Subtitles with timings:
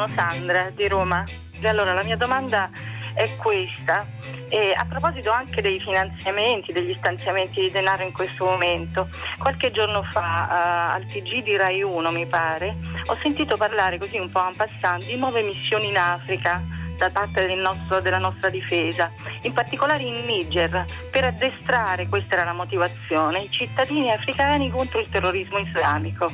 [0.00, 1.24] sono Sandra di Roma.
[1.60, 2.70] E allora la mia domanda
[3.12, 4.06] è questa.
[4.48, 9.08] E a proposito anche dei finanziamenti, degli stanziamenti di denaro in questo momento,
[9.38, 12.76] qualche giorno fa uh, al TG di Rai 1 mi pare,
[13.06, 16.62] ho sentito parlare così un po' en passant di nuove missioni in Africa
[16.96, 19.10] da parte del nostro, della nostra difesa,
[19.42, 25.08] in particolare in Niger, per addestrare, questa era la motivazione, i cittadini africani contro il
[25.08, 26.30] terrorismo islamico.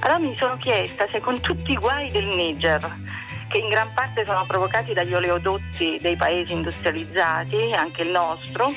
[0.00, 2.80] Allora mi sono chiesta se con tutti i guai del Niger,
[3.48, 8.72] che in gran parte sono provocati dagli oleodotti dei paesi industrializzati, anche il nostro,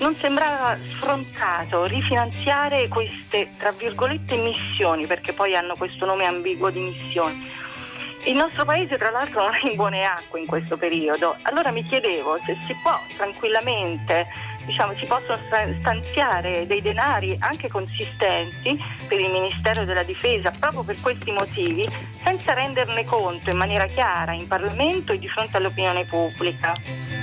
[0.00, 6.80] non sembrava sfrontato rifinanziare queste, tra virgolette, missioni, perché poi hanno questo nome ambiguo di
[6.80, 7.50] missioni.
[8.24, 11.84] Il nostro paese tra l'altro non è in buone acque in questo periodo, allora mi
[11.84, 14.26] chiedevo se si può tranquillamente,
[14.64, 15.38] diciamo, si possono
[15.80, 21.88] stanziare dei denari anche consistenti per il Ministero della Difesa proprio per questi motivi,
[22.22, 27.21] senza renderne conto in maniera chiara in Parlamento e di fronte all'opinione pubblica.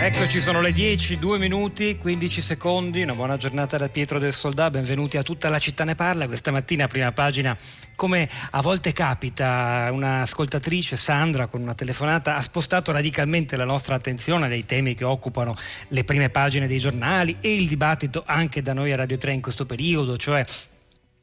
[0.00, 3.02] Eccoci, sono le 10, 2 minuti, 15 secondi.
[3.02, 4.70] Una buona giornata da Pietro del Soldà.
[4.70, 6.28] Benvenuti a tutta la città ne parla.
[6.28, 7.58] Questa mattina, prima pagina,
[7.96, 14.48] come a volte capita, un'ascoltatrice, Sandra, con una telefonata, ha spostato radicalmente la nostra attenzione
[14.48, 15.52] dai temi che occupano
[15.88, 19.42] le prime pagine dei giornali e il dibattito anche da noi a Radio 3 in
[19.42, 20.44] questo periodo, cioè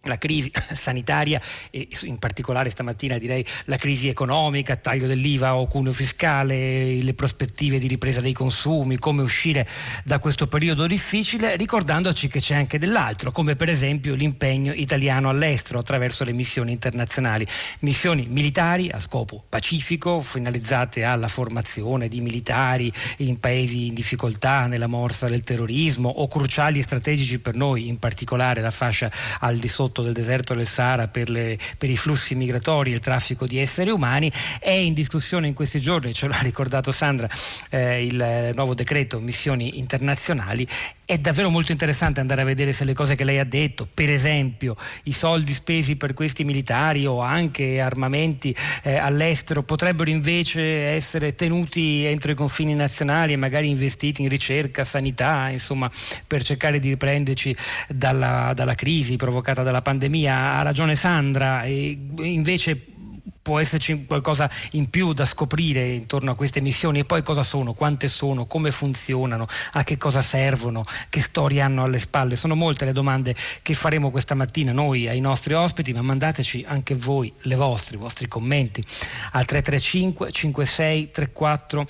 [0.05, 5.93] la crisi sanitaria e in particolare stamattina direi la crisi economica, taglio dell'IVA o cuneo
[5.93, 9.67] fiscale, le prospettive di ripresa dei consumi, come uscire
[10.03, 15.79] da questo periodo difficile, ricordandoci che c'è anche dell'altro, come per esempio l'impegno italiano all'estero
[15.79, 17.45] attraverso le missioni internazionali,
[17.79, 24.88] missioni militari a scopo pacifico, finalizzate alla formazione di militari in paesi in difficoltà, nella
[24.88, 29.67] morsa del terrorismo o cruciali e strategici per noi, in particolare la fascia al di
[29.67, 33.59] sotto del deserto del Sahara per, le, per, i flussi migratori e il traffico di
[33.59, 37.29] esseri umani, è in discussione in questi giorni, ce l'ha ricordato Sandra,
[37.69, 40.67] eh, il nuovo decreto missioni internazionali
[41.05, 44.09] è davvero molto interessante andare a vedere se le cose che lei ha detto, per
[44.09, 51.35] esempio i soldi spesi per questi militari o anche armamenti eh, all'estero, potrebbero invece essere
[51.35, 55.89] tenuti entro i confini nazionali e magari investiti in ricerca, sanità, insomma,
[56.25, 57.55] per cercare di riprenderci
[57.88, 60.55] dalla, dalla crisi provocata dalla pandemia.
[60.55, 62.94] Ha ragione Sandra, e invece
[63.41, 67.00] può esserci qualcosa in più da scoprire intorno a queste missioni?
[67.00, 71.84] E poi cosa sono, quante sono, come funzionano, a che cosa servono, che storie hanno
[71.84, 72.36] alle spalle.
[72.36, 76.96] Sono molte le domande che faremo questa mattina noi ai nostri ospiti, ma mandateci anche
[76.96, 78.84] voi le vostre, i vostri commenti
[79.31, 81.86] al 335 56 34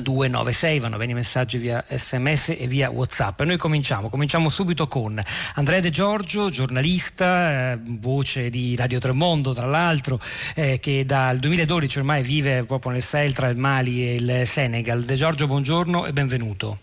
[0.00, 5.22] 296 vanno bene i messaggi via sms e via whatsapp noi cominciamo cominciamo subito con
[5.54, 10.20] Andrea De Giorgio giornalista eh, voce di Radio Tremondo tra l'altro
[10.54, 15.02] eh, che dal 2012 ormai vive proprio nel Sahel tra il Mali e il Senegal
[15.02, 16.78] De Giorgio buongiorno e benvenuto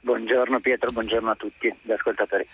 [0.00, 2.46] buongiorno Pietro buongiorno a tutti gli ascoltatori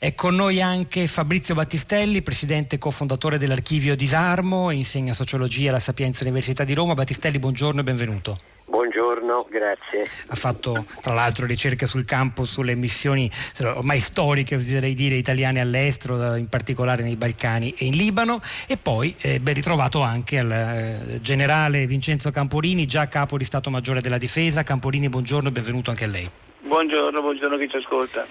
[0.00, 6.22] è con noi anche Fabrizio Battistelli, presidente e cofondatore dell'Archivio Disarmo, insegna sociologia alla Sapienza
[6.22, 6.94] Università di Roma.
[6.94, 8.57] Battistelli, buongiorno e benvenuto.
[8.78, 10.06] Buongiorno, grazie.
[10.28, 13.28] Ha fatto tra l'altro ricerche sul campo sulle missioni
[13.60, 19.16] ormai storiche, oserei dire, italiane all'estero, in particolare nei Balcani e in Libano e poi
[19.18, 24.16] eh, ben ritrovato anche al eh, generale Vincenzo Camporini, già capo di Stato Maggiore della
[24.16, 24.62] Difesa.
[24.62, 26.30] Camporini, buongiorno e benvenuto anche a lei.
[26.60, 28.24] Buongiorno, buongiorno a chi ci ascolta.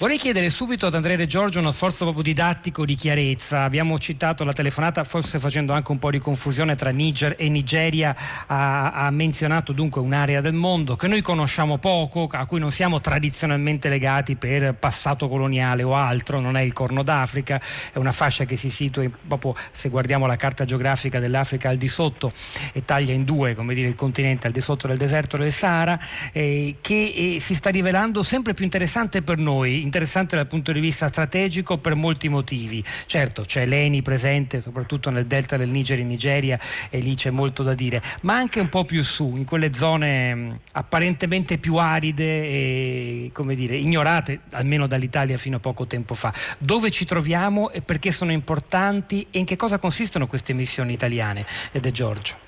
[0.00, 3.64] Vorrei chiedere subito ad Andrea De Giorgio uno sforzo proprio didattico di chiarezza.
[3.64, 8.14] Abbiamo citato la telefonata, forse facendo anche un po' di confusione tra Niger e Nigeria,
[8.46, 13.00] ha, ha, menzionato dunque un'area del mondo che noi conosciamo poco, a cui non siamo
[13.00, 17.60] tradizionalmente legati per passato coloniale o altro, non è il Corno d'Africa,
[17.92, 21.88] è una fascia che si situa proprio se guardiamo la carta geografica dell'Africa al di
[21.88, 22.32] sotto
[22.72, 25.98] e taglia in due, come dire, il continente al di sotto del deserto del Sahara,
[26.30, 30.80] eh, che eh, si sta rivelando sempre più interessante per noi interessante dal punto di
[30.80, 32.84] vista strategico per molti motivi.
[33.06, 36.58] Certo, c'è l'ENI presente soprattutto nel delta del Niger in Nigeria
[36.90, 40.34] e lì c'è molto da dire, ma anche un po' più su, in quelle zone
[40.34, 46.32] mh, apparentemente più aride e come dire, ignorate almeno dall'Italia fino a poco tempo fa.
[46.58, 51.46] Dove ci troviamo e perché sono importanti e in che cosa consistono queste missioni italiane?
[51.72, 52.47] Ed è Giorgio.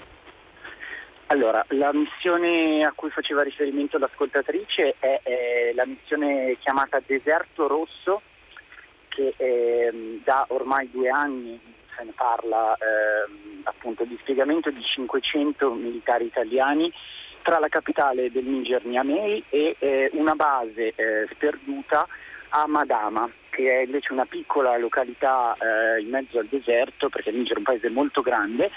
[1.33, 8.21] Allora, la missione a cui faceva riferimento l'ascoltatrice è, è la missione chiamata Deserto Rosso,
[9.09, 11.57] che eh, da ormai due anni
[11.97, 13.31] se ne parla eh,
[13.63, 16.93] appunto di spiegamento di 500 militari italiani
[17.43, 22.09] tra la capitale del Niger Niamey e eh, una base eh, sperduta
[22.49, 27.37] a Madama, che è invece una piccola località eh, in mezzo al deserto, perché il
[27.37, 28.69] Niger è un paese molto grande,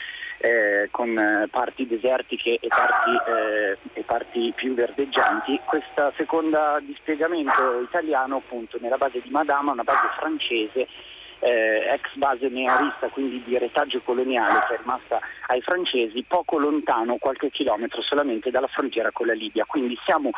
[0.43, 5.57] eh, con eh, parti desertiche e parti, eh, e parti, più verdeggianti.
[5.63, 10.87] Questo secondo dispiegamento italiano appunto nella base di Madama, una base francese
[11.43, 17.17] eh, ex base nearista, quindi di retaggio coloniale che è rimasta ai francesi, poco lontano,
[17.17, 19.65] qualche chilometro solamente dalla frontiera con la Libia.
[19.65, 20.31] Quindi siamo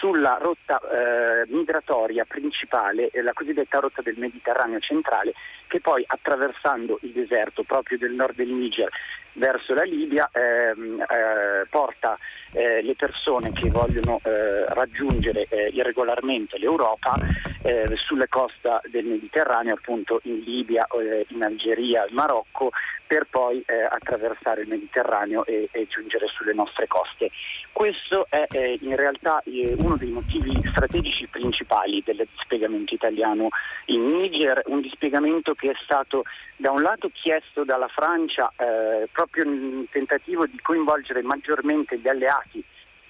[0.00, 5.32] sulla rotta eh, migratoria principale, eh, la cosiddetta rotta del Mediterraneo centrale,
[5.68, 8.90] che poi attraversando il deserto proprio del nord del Niger
[9.38, 12.18] verso la Libia ehm, eh, porta
[12.52, 17.14] eh, le persone che vogliono eh, raggiungere eh, irregolarmente l'Europa
[17.62, 22.70] eh, sulle coste del Mediterraneo, appunto in Libia, eh, in Algeria, in Marocco,
[23.06, 27.30] per poi attraversare il Mediterraneo e, e, giungere sulle nostre coste.
[27.72, 28.46] Questo è
[28.80, 29.42] in realtà
[29.78, 33.48] uno dei motivi strategici principali del dispiegamento italiano
[33.86, 36.22] in Niger, un dispiegamento che è stato
[36.56, 42.64] da un lato chiesto dalla Francia eh, proprio in tentativo di coinvolgere maggiormente gli alleati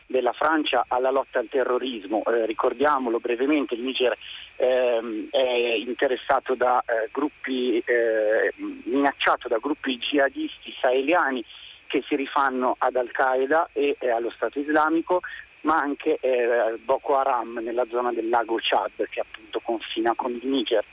[0.06, 2.24] della Francia alla lotta al terrorismo.
[2.24, 4.16] Eh, ricordiamolo brevemente, il Niger
[4.56, 11.44] ehm, è interessato da eh, gruppi, eh, minacciato da gruppi jihadisti saheliani
[11.86, 15.20] che si rifanno ad Al-Qaeda e allo Stato islamico,
[15.62, 20.46] ma anche eh, Boko Haram nella zona del lago Chad che appunto confina con il
[20.46, 20.84] Niger.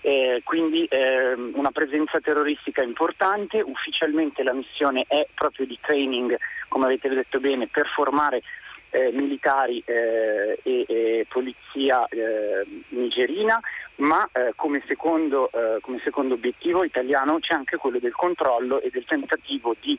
[0.00, 6.36] Eh, quindi eh, una presenza terroristica importante, ufficialmente la missione è proprio di training,
[6.68, 8.42] come avete detto bene, per formare
[8.90, 13.60] eh, militari eh, e, e, polizia eh, nigerina,
[13.96, 15.50] ma eh, come secondo,
[15.80, 19.98] come, secondo, obiettivo italiano c'è anche quello del controllo e del tentativo di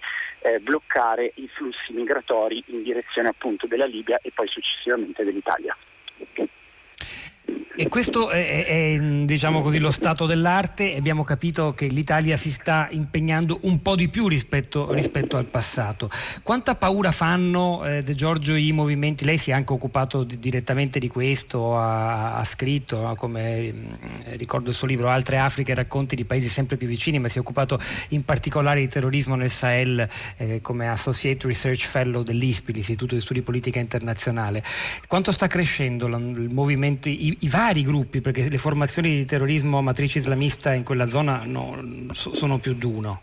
[0.62, 5.78] bloccare i flussi migratori in direzione appunto della Libia e poi successivamente dell'Italia.
[7.74, 10.96] E questo è, è, diciamo così, lo stato dell'arte.
[10.96, 16.10] Abbiamo capito che l'Italia si sta impegnando un po' di più rispetto, rispetto al passato.
[16.44, 19.26] Quanta paura fanno, eh, De Giorgio, i movimenti?
[19.26, 23.16] Lei si è anche occupato di, direttamente di questo, ha, ha scritto, no?
[23.16, 23.74] come eh,
[24.36, 27.42] ricordo il suo libro Altre Afriche, racconti di paesi sempre più vicini, ma si è
[27.42, 30.08] occupato in particolare di terrorismo nel Sahel
[30.38, 34.64] eh, come Associate Research Fellow dell'ISPI, l'Istituto di Studi Politica Internazionale.
[35.08, 39.82] Quanto sta crescendo il movimento, i, i vari gruppi, perché le formazioni di terrorismo a
[39.82, 41.80] matrice islamista in quella zona no,
[42.12, 43.22] sono più di uno.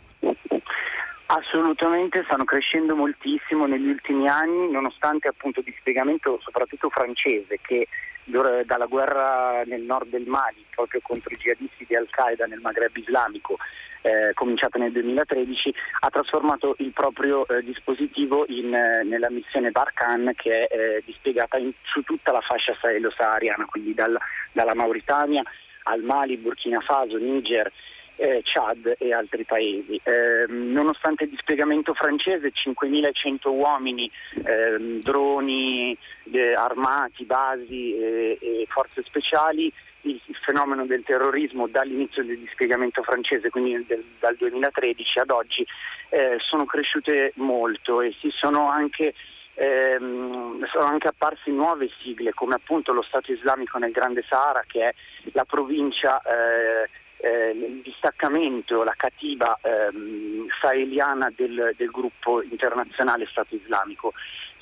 [1.27, 7.87] Assolutamente, stanno crescendo moltissimo negli ultimi anni, nonostante appunto dispiegamento soprattutto francese che
[8.25, 13.57] dalla guerra nel nord del Mali, proprio contro i jihadisti di Al-Qaeda nel Maghreb islamico,
[14.03, 20.35] eh, cominciata nel 2013, ha trasformato il proprio eh, dispositivo in, eh, nella missione Barkhane
[20.35, 24.17] che è eh, dispiegata in, su tutta la fascia sahelo-sahariana, quindi dal,
[24.53, 25.43] dalla Mauritania
[25.85, 27.73] al Mali, Burkina Faso, Niger,
[28.17, 30.01] eh, Chad e altri paesi.
[30.03, 34.11] Eh, nonostante il dispiegamento francese, 5.100 uomini,
[34.45, 35.97] eh, droni
[36.33, 39.73] eh, armati, basi e forze speciali,
[40.11, 45.67] il, fenomeno del terrorismo dall'inizio del dispiegamento francese, quindi del, dal 2013 ad oggi,
[46.11, 49.15] eh, sono cresciute molto e si sono anche,
[49.55, 54.89] ehm, sono anche apparse nuove sigle come appunto lo Stato islamico nel Grande Sahara che
[54.89, 54.95] è
[55.33, 56.89] la provincia eh,
[57.21, 64.13] eh, il distaccamento, la cativa ehm, saheliana del, del, gruppo internazionale Stato islamico.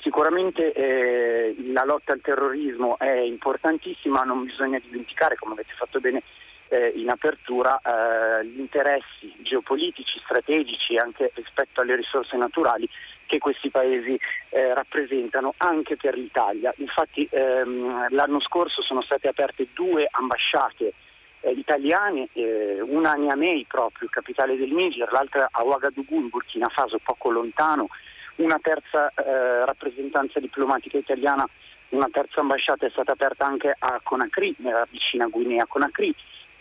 [0.07, 6.23] Sicuramente eh, la lotta al terrorismo è importantissima, non bisogna dimenticare, come avete fatto bene
[6.69, 12.87] eh, in apertura, eh, gli interessi geopolitici, strategici anche rispetto alle risorse naturali
[13.25, 16.73] che questi paesi eh, rappresentano anche per l'Italia.
[16.77, 20.93] Infatti ehm, l'anno scorso sono state aperte due ambasciate
[21.41, 26.69] eh, italiane, eh, una a Niamey proprio, capitale del Niger, l'altra a Ouagadougou in Burkina
[26.69, 27.89] Faso, poco lontano,
[28.37, 31.47] una terza eh, rappresentanza diplomatica italiana,
[31.89, 36.13] una terza ambasciata è stata aperta anche a Conakry, nella vicina Guinea Conakry,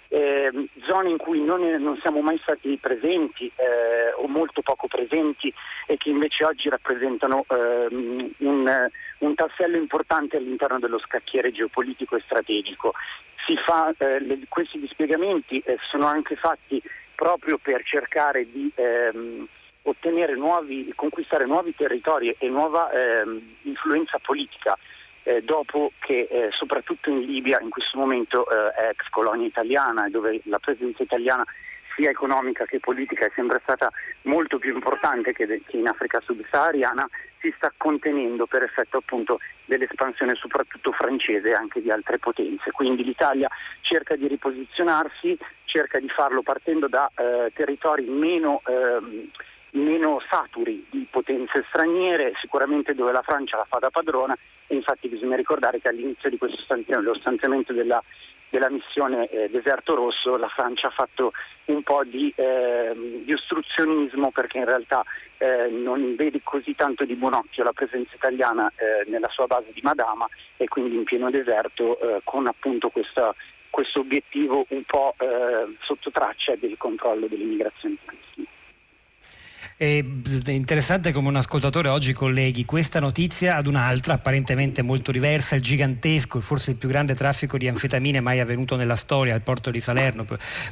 [0.08, 5.52] eh, zone in cui non, non, siamo mai stati presenti eh, o molto poco presenti
[5.86, 12.22] e che invece oggi rappresentano ehm, un, un, tassello importante all'interno dello scacchiere geopolitico e
[12.24, 12.92] strategico.
[13.64, 16.82] Fa, eh, le, questi dispiegamenti eh, sono anche fatti
[17.14, 19.46] proprio per cercare di ehm,
[20.36, 24.76] nuovi, conquistare nuovi territori e nuova ehm, influenza politica
[25.22, 30.08] eh, dopo che eh, soprattutto in Libia in questo momento eh, è ex colonia italiana
[30.08, 31.44] dove la presenza italiana
[31.96, 33.90] sia economica che politica è sempre stata
[34.22, 37.08] molto più importante che, de- che in Africa subsahariana,
[37.40, 42.70] si sta contenendo per effetto appunto dell'espansione soprattutto francese e anche di altre potenze.
[42.70, 43.48] Quindi l'Italia
[43.80, 49.28] cerca di riposizionarsi, cerca di farlo partendo da eh, territori meno, eh,
[49.76, 55.08] meno saturi di potenze straniere, sicuramente dove la Francia la fa da padrona e infatti
[55.08, 58.02] bisogna ricordare che all'inizio di questo stanziamento, lo stanziamento della
[58.48, 61.32] della missione eh, Deserto Rosso la Francia ha fatto
[61.66, 65.02] un po' di, eh, di ostruzionismo perché in realtà
[65.38, 69.72] eh, non vede così tanto di buon occhio la presenza italiana eh, nella sua base
[69.72, 73.34] di Madama e quindi in pieno deserto eh, con appunto questo
[74.00, 77.96] obiettivo un po' eh, sotto traccia del controllo dell'immigrazione.
[79.78, 80.02] È
[80.46, 86.40] interessante come un ascoltatore oggi colleghi questa notizia ad un'altra apparentemente molto diversa, il gigantesco,
[86.40, 90.24] forse il più grande traffico di anfetamine mai avvenuto nella storia al porto di Salerno,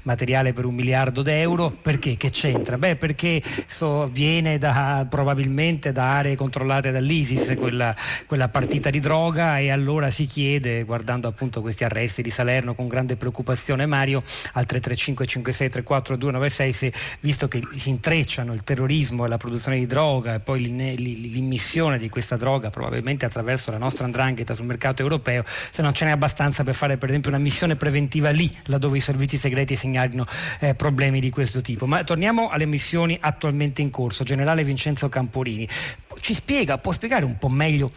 [0.05, 1.69] materiale per un miliardo d'euro.
[1.69, 2.17] Perché?
[2.17, 2.79] Che c'entra?
[2.79, 7.95] Beh, perché so, viene da, probabilmente da aree controllate dall'ISIS quella,
[8.25, 12.89] quella partita di droga e allora si chiede, guardando appunto questi arresti di Salerno con
[12.89, 18.93] grande preoccupazione Mario, al 335 56 34 296 se visto che si intrecciano il terrorismo
[18.95, 23.79] terrorismo e la produzione di droga e poi l'immissione di questa droga probabilmente attraverso la
[23.79, 27.41] nostra andrangheta sul mercato europeo, se non ce n'è abbastanza per fare per esempio una
[27.41, 30.27] missione preventiva lì, laddove i servizi segreti segnalino
[30.61, 31.87] eh, problemi di questo tipo.
[31.87, 34.23] Ma torniamo alle missioni attualmente in corso.
[34.23, 35.69] Generale Vincenzo Camporini,
[36.21, 37.91] ci spiega, può spiegare un po' meglio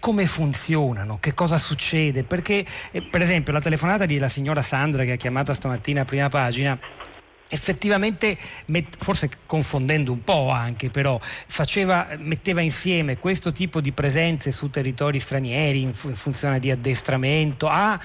[0.00, 5.12] come funzionano, che cosa succede, perché eh, per esempio la telefonata della signora Sandra che
[5.12, 6.78] ha chiamato stamattina a prima pagina
[7.48, 8.36] effettivamente,
[8.98, 15.18] forse confondendo un po' anche, però faceva, metteva insieme questo tipo di presenze su territori
[15.18, 17.98] stranieri in, funzione di addestramento a,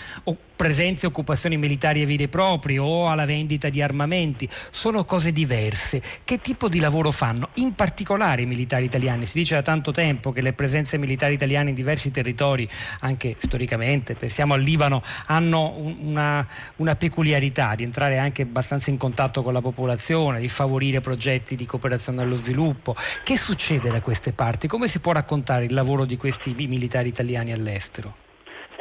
[0.56, 6.02] presenze e occupazioni militari vere e proprie o alla vendita di armamenti, sono cose diverse.
[6.24, 7.50] Che tipo di lavoro fanno?
[7.56, 9.26] In particolare i militari italiani.
[9.26, 12.68] Si dice da tanto tempo che le presenze militari italiane in diversi territori,
[13.00, 16.46] anche storicamente, pensiamo al Libano, hanno una,
[16.78, 21.66] una peculiarità di entrare anche abbastanza in contatto con la popolazione, di favorire progetti di
[21.66, 22.96] cooperazione allo sviluppo.
[23.24, 24.68] Che succede da queste parti?
[24.68, 28.30] Come si può raccontare il lavoro di questi militari italiani all'estero?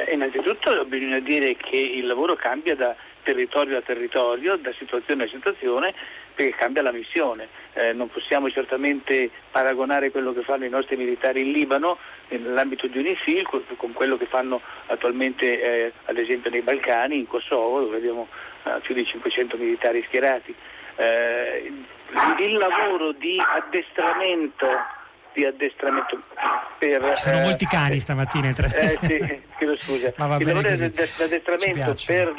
[0.05, 5.27] Eh, innanzitutto bisogna dire che il lavoro cambia da territorio a territorio, da situazione a
[5.27, 5.93] situazione,
[6.33, 7.47] perché cambia la missione.
[7.73, 11.97] Eh, non possiamo certamente paragonare quello che fanno i nostri militari in Libano
[12.29, 17.81] nell'ambito di UNIFIL con, quello che fanno attualmente eh, ad esempio nei Balcani, in Kosovo,
[17.81, 18.27] dove abbiamo
[18.63, 20.53] eh, più di 500 militari schierati.
[20.95, 21.71] Eh,
[22.39, 24.67] il lavoro di addestramento
[25.33, 26.19] di addestramento
[26.77, 27.13] per...
[27.15, 30.13] Ci sono eh, molti cani stamattina in eh, sì, chiedo scusa.
[30.17, 32.33] Ma va il lavoro di addestramento per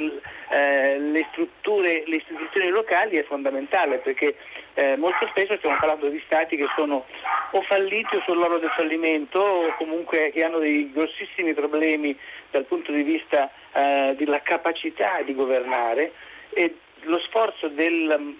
[0.50, 4.36] eh, le strutture, le istituzioni locali è fondamentale perché
[4.74, 7.04] eh, molto spesso stiamo parlando di stati che sono
[7.50, 12.18] o falliti o sull'oro del fallimento o comunque che hanno dei grossissimi problemi
[12.50, 16.12] dal punto di vista eh, della capacità di governare.
[16.54, 18.36] E lo sforzo del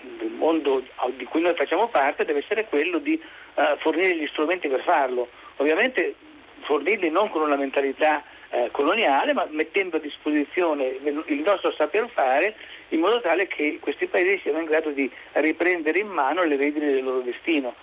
[0.00, 0.82] del mondo
[1.16, 3.20] di cui noi facciamo parte deve essere quello di
[3.54, 5.28] uh, fornire gli strumenti per farlo.
[5.56, 6.14] Ovviamente
[6.60, 12.54] fornirli non con una mentalità uh, coloniale, ma mettendo a disposizione il nostro saper fare
[12.88, 16.86] in modo tale che questi paesi siano in grado di riprendere in mano le redini
[16.86, 17.74] del loro destino.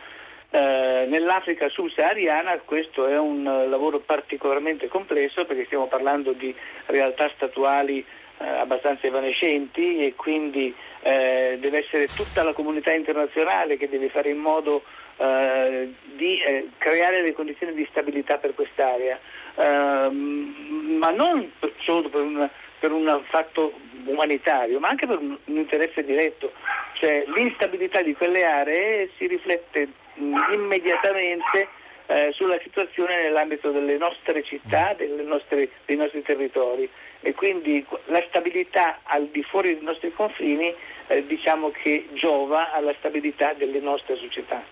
[0.49, 6.55] Uh, nell'Africa subsahariana questo è un lavoro particolarmente complesso perché stiamo parlando di
[6.85, 8.05] realtà statuali
[8.37, 10.73] abbastanza evanescenti e quindi
[11.05, 14.81] eh, deve essere tutta la comunità internazionale che deve fare in modo
[15.17, 19.19] eh, di eh, creare le condizioni di stabilità per quest'area,
[19.53, 21.51] ehm, ma non
[21.83, 23.73] solo per un, per un, fatto
[24.05, 26.51] umanitario, ma anche per un, un interesse diretto.
[26.93, 31.67] Cioè, l'instabilità di quelle aree si riflette mh, immediatamente
[32.07, 36.89] eh, sulla situazione nell'ambito delle nostre città, nostre, dei nostri territori
[37.21, 40.73] e quindi la stabilità al di fuori dei nostri confini
[41.07, 44.63] eh, diciamo che giova alla stabilità delle nostre società.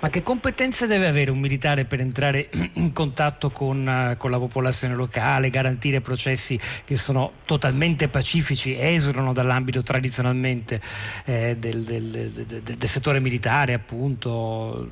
[0.00, 4.38] Ma che competenze deve avere un militare per entrare in contatto con, uh, con, la
[4.38, 10.80] popolazione locale, garantire processi che sono totalmente pacifici, esulano dall'ambito tradizionalmente
[11.24, 14.88] eh, del, del, del, del, settore militare, appunto,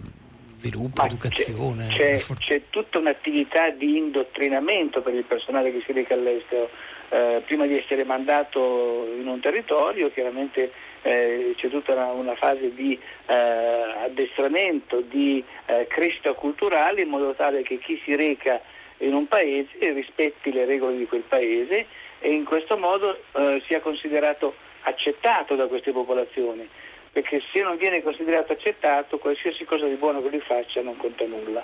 [0.51, 1.89] sviluppo, Ma educazione?
[1.89, 6.71] C'è, c'è, c'è, tutta un'attività di indottrinamento per il personale che si reca all'estero.
[7.13, 10.71] Eh, prima di essere mandato in un territorio, chiaramente
[11.03, 17.33] eh, c'è tutta una, una fase di eh, addestramento, di eh, crescita culturale in modo
[17.33, 18.61] tale che chi si reca
[18.99, 21.87] in un paese rispetti le regole di quel paese
[22.21, 26.69] e in questo modo eh, sia considerato accettato da queste popolazioni,
[27.11, 31.25] perché se non viene considerato accettato qualsiasi cosa di buono che lui faccia non conta
[31.25, 31.63] nulla.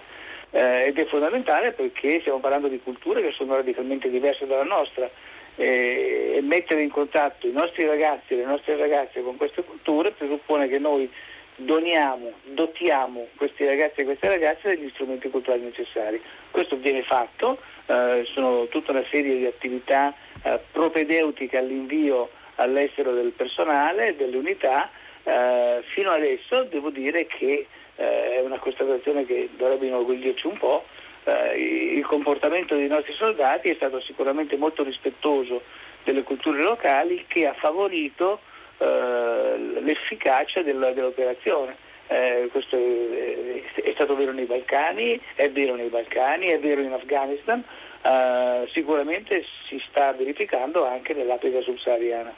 [0.50, 5.10] Eh, ed è fondamentale perché stiamo parlando di culture che sono radicalmente diverse dalla nostra
[5.56, 10.68] e mettere in contatto i nostri ragazzi e le nostre ragazze con queste culture presuppone
[10.68, 11.10] che noi
[11.56, 16.20] doniamo, dotiamo questi ragazzi e queste ragazze degli strumenti culturali necessari.
[16.50, 23.32] Questo viene fatto, eh, sono tutta una serie di attività eh, propedeutiche all'invio all'estero del
[23.32, 24.90] personale, delle unità.
[25.22, 30.84] Eh, fino adesso devo dire che eh, è una constatazione che dovrebbe inorgoglirci un po',
[31.26, 35.62] eh, il comportamento dei nostri soldati è stato sicuramente molto rispettoso
[36.04, 38.40] delle culture locali che ha favorito
[38.78, 41.76] eh, l'efficacia della, dell'operazione.
[42.08, 46.92] Eh, questo è, è, stato vero nei Balcani, è vero nei Balcani, è vero in
[46.92, 47.62] Afghanistan,
[48.02, 52.32] eh, sicuramente si sta verificando anche nell'Africa subsahariana.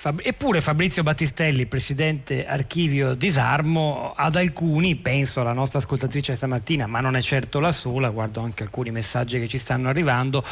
[0.00, 7.16] Eppure Fabrizio Battistelli, presidente archivio disarmo, ad alcuni, penso alla nostra ascoltatrice stamattina, ma non
[7.16, 10.44] è certo la sola, guardo anche alcuni messaggi che ci stanno arrivando,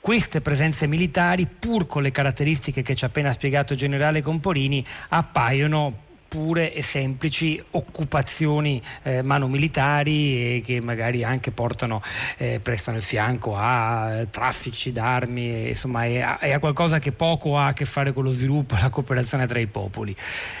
[0.00, 4.82] queste presenze militari, pur con le caratteristiche che ci ha appena spiegato il generale Comporini,
[5.08, 12.02] appaiono pure e semplici occupazioni eh, manomilitari che magari anche portano,
[12.36, 17.12] eh, prestano il fianco a eh, traffici d'armi, insomma è a, è a, qualcosa che
[17.12, 20.14] poco ha a che fare con lo sviluppo e la cooperazione tra i popoli.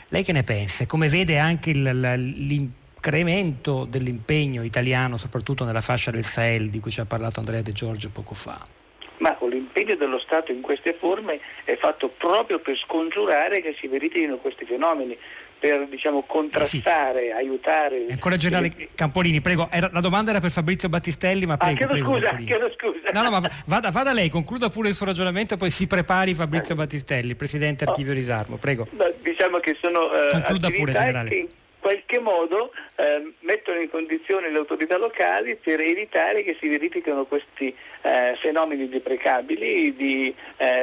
[0.08, 0.86] Lei che ne pensa?
[0.86, 7.00] Come vede anche il, l'incremento dell'impegno italiano, soprattutto nella fascia del Sahel di cui ci
[7.00, 8.74] ha parlato Andrea De Giorgio poco fa?
[9.18, 14.36] ma l'impegno dello Stato in queste forme è fatto proprio per scongiurare che si verifichino
[14.36, 15.16] questi fenomeni
[15.58, 17.32] per diciamo, contrastare, eh sì.
[17.32, 18.06] aiutare.
[18.10, 21.84] Ancora generale Campolini, prego, era, la domanda era per Fabrizio Battistelli, ma ah, prego.
[21.84, 23.10] Ah, chiedo scusa, chiedo scusa.
[23.12, 26.74] No, no, ma vada, vada, lei, concluda pure il suo ragionamento, poi si prepari Fabrizio
[26.74, 26.78] eh.
[26.78, 27.90] Battistelli, Presidente oh.
[27.90, 28.86] Archivio Risarmo, prego.
[28.90, 31.28] No, diciamo che sono uh, concluda pure, generale.
[31.28, 31.48] che in
[31.80, 37.74] qualche modo uh, mettono in condizione le autorità locali per evitare che si verifichino questi
[38.02, 40.34] uh, fenomeni deprecabili di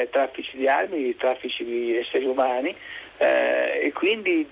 [0.09, 2.75] traffici di armi, di traffici di esseri umani
[3.17, 4.45] e quindi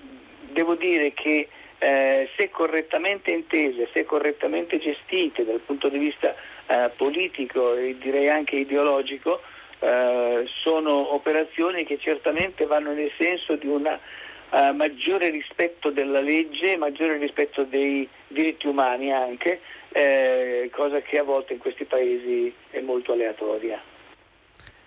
[0.52, 6.34] devo dire che eh, se correttamente intese, se correttamente gestite dal punto di vista
[6.66, 9.40] eh, politico e direi anche ideologico,
[9.80, 16.76] eh, sono operazioni che certamente vanno nel senso di un uh, maggiore rispetto della legge,
[16.76, 19.60] maggiore rispetto dei diritti umani anche,
[19.90, 23.80] eh, cosa che a volte in questi paesi è molto aleatoria.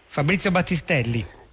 [0.06, 1.43] Fabrizio Battistelli.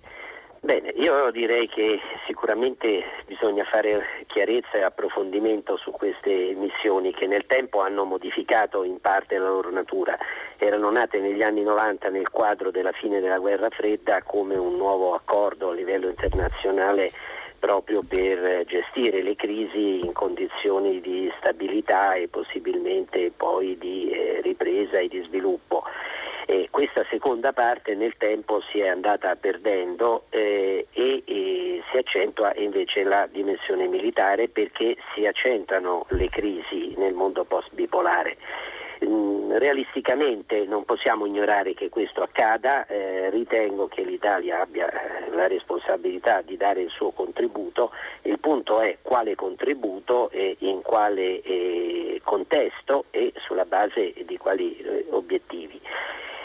[0.65, 7.47] Bene, io direi che sicuramente bisogna fare chiarezza e approfondimento su queste missioni che nel
[7.47, 10.17] tempo hanno modificato in parte la loro natura.
[10.59, 15.15] Erano nate negli anni 90 nel quadro della fine della guerra fredda come un nuovo
[15.15, 17.11] accordo a livello internazionale
[17.59, 24.99] proprio per gestire le crisi in condizioni di stabilità e possibilmente poi di eh, ripresa
[24.99, 25.83] e di sviluppo.
[26.47, 32.53] E questa seconda parte nel tempo si è andata perdendo eh, e, e, si accentua
[32.57, 38.37] invece la dimensione militare perché si accentuano le crisi nel mondo post-bipolare.
[39.05, 45.49] Mm, realisticamente non possiamo ignorare che questo accada, eh, ritengo che l'Italia abbia eh, la
[45.49, 47.91] responsabilità di dare il suo contributo,
[48.23, 54.79] il punto è quale contributo e in quale eh, contesto e sulla base di quali
[54.79, 55.81] eh, obiettivi.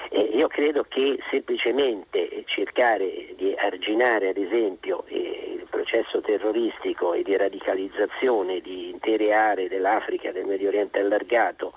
[0.09, 7.23] Eh, io credo che semplicemente cercare di arginare ad esempio eh, il processo terroristico e
[7.23, 11.73] di radicalizzazione di intere aree dell'Africa del Medio Oriente allargato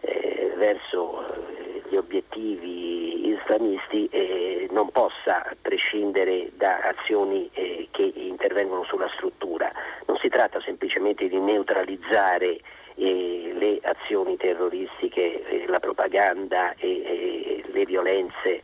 [0.00, 8.84] eh, verso eh, gli obiettivi islamisti eh, non possa prescindere da azioni eh, che intervengono
[8.84, 9.70] sulla struttura.
[10.06, 12.58] Non si tratta semplicemente di neutralizzare
[12.96, 18.62] eh, le azioni terroristiche, eh, la propaganda e, le violenze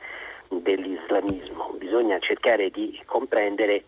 [0.49, 1.75] dell'islamismo.
[1.79, 3.85] Bisogna cercare di comprendere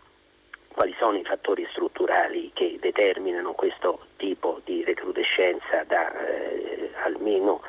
[0.69, 7.63] quali sono i fattori strutturali che determinano questo tipo di recrudescenza da eh, almeno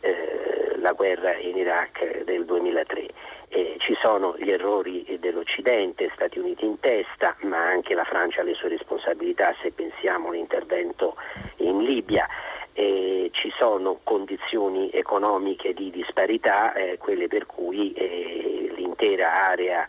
[0.00, 3.08] eh, la guerra in Iraq del 2003.
[3.48, 8.44] Eh, ci sono gli errori dell'Occidente, Stati Uniti in testa, ma anche la Francia ha
[8.44, 11.16] le sue responsabilità se pensiamo all'intervento
[11.58, 12.26] in Libia.
[12.72, 19.88] Eh, ci sono condizioni economiche di disparità, eh, quelle per cui eh, l'intera area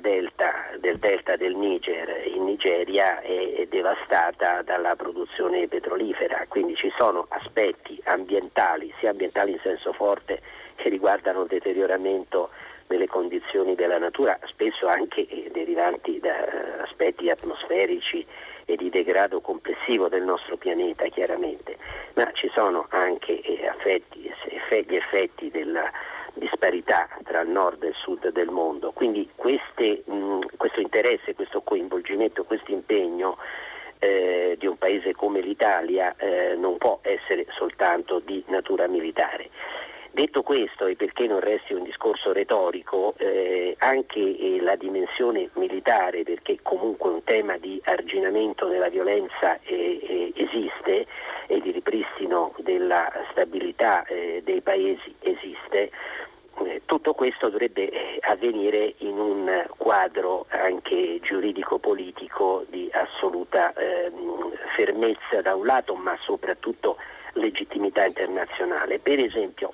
[0.00, 6.92] delta, del delta del Niger in Nigeria è, è devastata dalla produzione petrolifera, quindi ci
[6.96, 10.40] sono aspetti ambientali, sia ambientali in senso forte
[10.76, 12.50] che riguardano il deterioramento
[12.90, 16.34] delle condizioni della natura, spesso anche eh, derivanti da
[16.80, 18.26] aspetti atmosferici
[18.64, 21.76] e di degrado complessivo del nostro pianeta, chiaramente,
[22.14, 25.88] ma ci sono anche eh, affetti, gli effetti della
[26.34, 28.90] disparità tra il nord e il sud del mondo.
[28.90, 30.02] Quindi queste,
[30.56, 33.38] questo interesse, questo coinvolgimento, questo impegno
[34.00, 39.48] eh, di un paese come l'Italia eh, non può essere soltanto di natura militare.
[40.12, 46.24] Detto questo, e perché non resti un discorso retorico, eh, anche eh, la dimensione militare,
[46.24, 51.06] perché comunque un tema di arginamento della violenza eh, eh esiste
[51.46, 55.90] e di ripristino della stabilità eh, dei paesi esiste,
[56.64, 65.54] eh, tutto questo dovrebbe avvenire in un quadro anche giuridico-politico di assoluta ehm, fermezza da
[65.54, 66.96] un lato, ma soprattutto
[67.34, 68.98] legittimità internazionale.
[68.98, 69.72] Per esempio,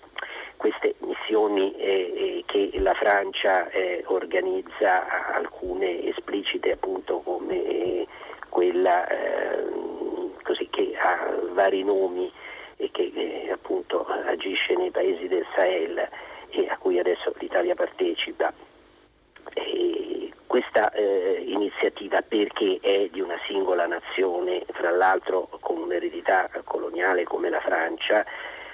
[0.57, 8.07] queste missioni eh, eh, che la Francia eh, organizza, alcune esplicite appunto come eh,
[8.49, 12.31] quella ehm, così, che ha vari nomi
[12.77, 16.09] e che eh, appunto agisce nei paesi del Sahel
[16.51, 18.53] e a cui adesso l'Italia partecipa.
[20.47, 27.51] Questa eh, iniziativa perché è di una singola nazione, fra l'altro con un'eredità coloniale come
[27.51, 28.25] la Francia,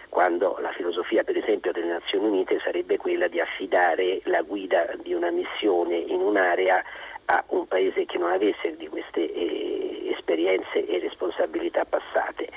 [0.09, 5.15] quando la filosofia per esempio delle Nazioni Unite sarebbe quella di affidare la guida di
[5.15, 6.85] una missione in un'area
[7.27, 12.49] a un paese che non avesse di queste eh, esperienze e responsabilità passate,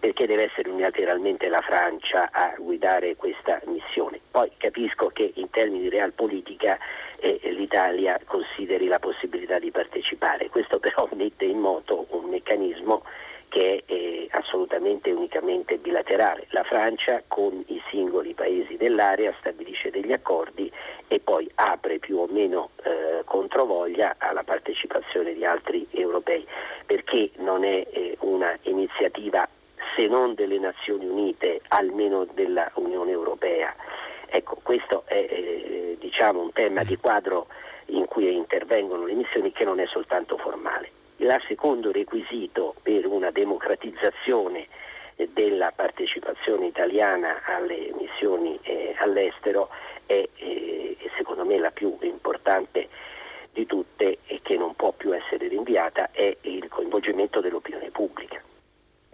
[0.00, 4.18] perché deve essere unilateralmente la Francia a guidare questa missione.
[4.30, 6.78] Poi capisco che in termini di realpolitica
[7.18, 13.02] eh, l'Italia consideri la possibilità di partecipare, questo però mette in moto un meccanismo
[13.48, 16.46] che è eh, assolutamente unicamente bilaterale.
[16.50, 20.68] La Francia con i singoli paesi dell'area stabilisce degli accordi
[21.06, 26.44] e poi apre più o meno eh, controvoglia alla partecipazione di altri europei,
[26.84, 29.48] perché non è eh, una iniziativa
[29.94, 33.72] se non delle Nazioni Unite, almeno della Unione Europea.
[34.36, 37.46] Ecco, questo è eh, diciamo, un tema di quadro
[37.86, 40.90] in cui intervengono le missioni che non è soltanto formale.
[41.18, 44.66] Il secondo requisito per una democratizzazione
[45.14, 49.68] eh, della partecipazione italiana alle missioni eh, all'estero
[50.04, 52.88] è eh, secondo me la più importante
[53.52, 58.42] di tutte e che non può più essere rinviata è il coinvolgimento dell'opinione pubblica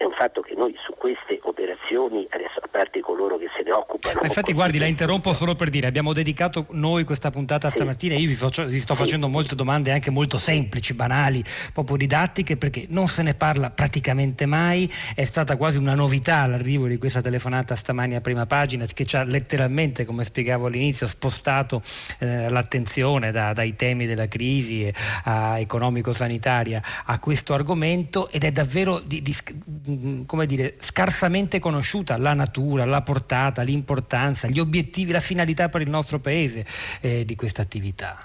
[0.00, 3.70] è un fatto che noi su queste operazioni, adesso a parte coloro che se ne
[3.72, 4.22] occupano...
[4.22, 7.76] Infatti guardi, la interrompo solo per dire, abbiamo dedicato noi questa puntata sì.
[7.76, 9.02] stamattina, io vi, faccio, vi sto sì.
[9.02, 14.46] facendo molte domande anche molto semplici, banali, proprio didattiche, perché non se ne parla praticamente
[14.46, 19.04] mai, è stata quasi una novità l'arrivo di questa telefonata stamani a prima pagina, che
[19.04, 21.82] ci ha letteralmente, come spiegavo all'inizio, spostato
[22.20, 24.94] eh, l'attenzione da, dai temi della crisi eh,
[25.58, 29.34] economico-sanitaria a questo argomento ed è davvero di, di
[30.26, 35.90] come dire, scarsamente conosciuta la natura, la portata, l'importanza, gli obiettivi, la finalità per il
[35.90, 36.64] nostro paese
[37.00, 38.18] eh, di questa attività.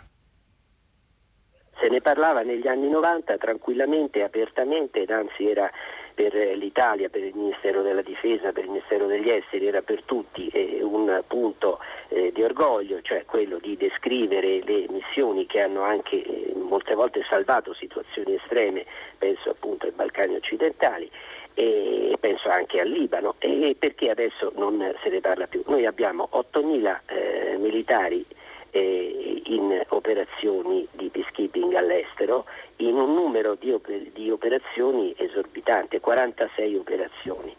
[1.78, 5.70] Se ne parlava negli anni 90 tranquillamente, apertamente, ed anzi era
[6.16, 10.48] per l'Italia, per il Ministero della Difesa, per il Ministero degli Esteri, era per tutti
[10.48, 16.24] eh, un punto eh, di orgoglio, cioè quello di descrivere le missioni che hanno anche
[16.24, 18.86] eh, molte volte salvato situazioni estreme,
[19.18, 21.12] penso appunto ai Balcani occidentali
[21.56, 25.64] e penso anche al Libano e perché adesso non se ne parla più.
[25.68, 28.24] Noi abbiamo 8.000 eh, militari
[28.72, 32.46] eh, in operazioni di peacekeeping all'estero
[32.78, 33.74] in un numero di,
[34.14, 37.56] di operazioni esorbitante, 46 operazioni.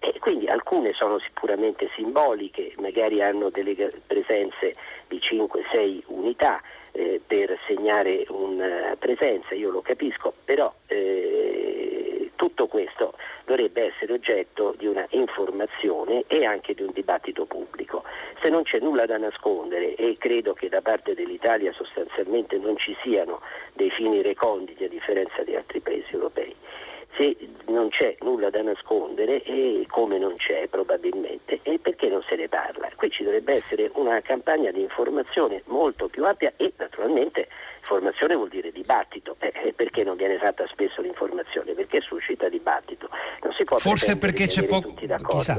[0.00, 4.72] E quindi alcune sono sicuramente simboliche, magari hanno delle presenze
[5.08, 6.56] di 5-6 unità
[6.92, 13.14] eh, per segnare una presenza, io lo capisco, però eh, tutto questo
[13.48, 18.04] dovrebbe essere oggetto di una informazione e anche di un dibattito pubblico.
[18.42, 22.94] Se non c'è nulla da nascondere e credo che da parte dell'Italia sostanzialmente non ci
[23.02, 23.40] siano
[23.72, 26.54] dei fini reconditi a differenza di altri paesi europei,
[27.16, 27.36] se
[27.68, 32.48] non c'è nulla da nascondere e come non c'è probabilmente e perché non se ne
[32.48, 32.90] parla.
[32.94, 37.48] Qui ci dovrebbe essere una campagna di informazione molto più ampia e naturalmente
[37.88, 43.08] informazione vuol dire dibattito eh, perché non viene fatta spesso l'informazione perché suscita dibattito.
[43.42, 44.92] Non si può Forse perché c'è poco...
[44.94, 45.58] Chissà.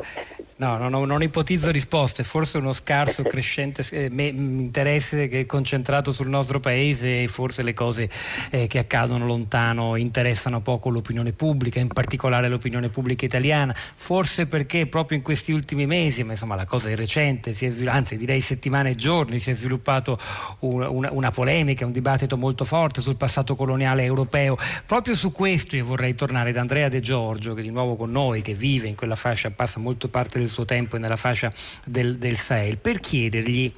[0.57, 5.45] No, no, no, non ipotizzo risposte, forse uno scarso crescente eh, me, interesse che è
[5.45, 8.09] concentrato sul nostro paese e forse le cose
[8.51, 14.85] eh, che accadono lontano interessano poco l'opinione pubblica, in particolare l'opinione pubblica italiana, forse perché
[14.87, 18.91] proprio in questi ultimi mesi, ma insomma la cosa è recente, è, anzi direi settimane
[18.91, 20.19] e giorni, si è sviluppato
[20.59, 24.57] una, una, una polemica, un dibattito molto forte sul passato coloniale europeo.
[24.85, 28.41] Proprio su questo io vorrei tornare da Andrea De Giorgio, che di nuovo con noi,
[28.41, 31.51] che vive in quella fascia, passa molto parte del suo tempo nella fascia
[31.83, 33.71] del, del Sahel, per chiedergli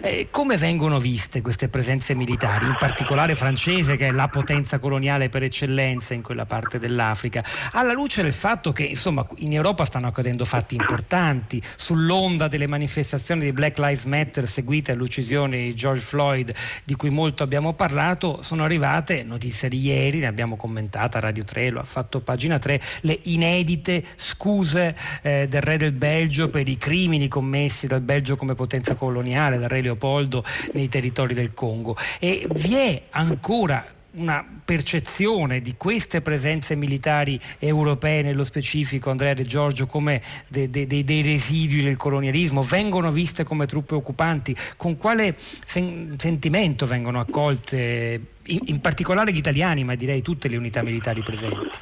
[0.00, 5.28] eh, come vengono viste queste presenze militari, in particolare francese che è la potenza coloniale
[5.28, 10.08] per eccellenza in quella parte dell'Africa, alla luce del fatto che insomma in Europa stanno
[10.08, 16.54] accadendo fatti importanti, sull'onda delle manifestazioni di Black Lives Matter seguite all'uccisione di George Floyd
[16.84, 21.70] di cui molto abbiamo parlato, sono arrivate notizie di ieri, ne abbiamo commentata Radio 3,
[21.70, 26.76] lo ha fatto pagina 3, le inedite scuse eh, del re del Belgio per i
[26.76, 31.96] crimini commessi dal Belgio come potenza coloniale, dal re Leopoldo nei territori del Congo.
[32.18, 39.44] E vi è ancora una percezione di queste presenze militari europee nello specifico, Andrea De
[39.44, 44.96] Giorgio, come de, de, de, dei residui del colonialismo, vengono viste come truppe occupanti, con
[44.96, 50.82] quale sen- sentimento vengono accolte in, in particolare gli italiani, ma direi tutte le unità
[50.82, 51.78] militari presenti?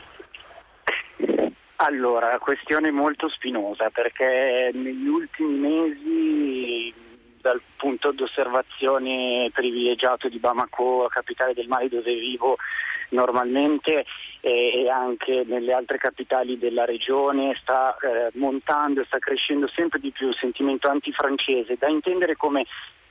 [1.76, 6.94] Allora, questione molto spinosa perché negli ultimi mesi
[7.44, 12.56] dal punto d'osservazione privilegiato di Bamako, capitale del Mali dove vivo
[13.10, 14.06] normalmente
[14.40, 20.10] e anche nelle altre capitali della regione sta eh, montando e sta crescendo sempre di
[20.10, 22.64] più il sentimento antifrancese, da intendere come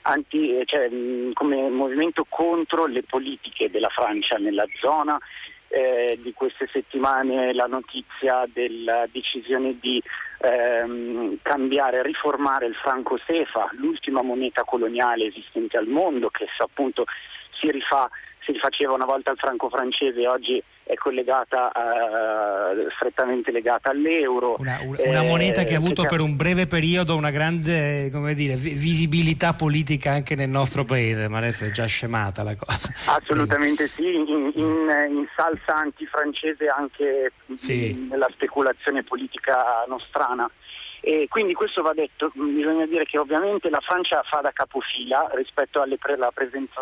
[0.05, 0.89] Anti, cioè,
[1.31, 5.17] come movimento contro le politiche della Francia nella zona
[5.73, 9.99] eh, di queste settimane la notizia della decisione di
[10.37, 17.05] ehm, cambiare, riformare il franco Sefa, l'ultima moneta coloniale esistente al mondo che appunto
[17.59, 18.07] si rifà
[18.45, 24.57] si rifaceva una volta al franco francese oggi è collegata uh, strettamente legata all'euro.
[24.59, 28.55] Una, una eh, moneta che ha avuto che per un breve periodo una grande dire,
[28.55, 32.93] visibilità politica anche nel nostro paese, ma adesso è già scemata la cosa.
[33.05, 38.07] Assolutamente sì, in, in, in salsa antifrancese anche sì.
[38.09, 40.49] nella speculazione politica nostrana.
[41.05, 45.81] E quindi questo va detto, bisogna dire che ovviamente la Francia fa da capofila rispetto
[45.81, 46.81] alla pre- presenza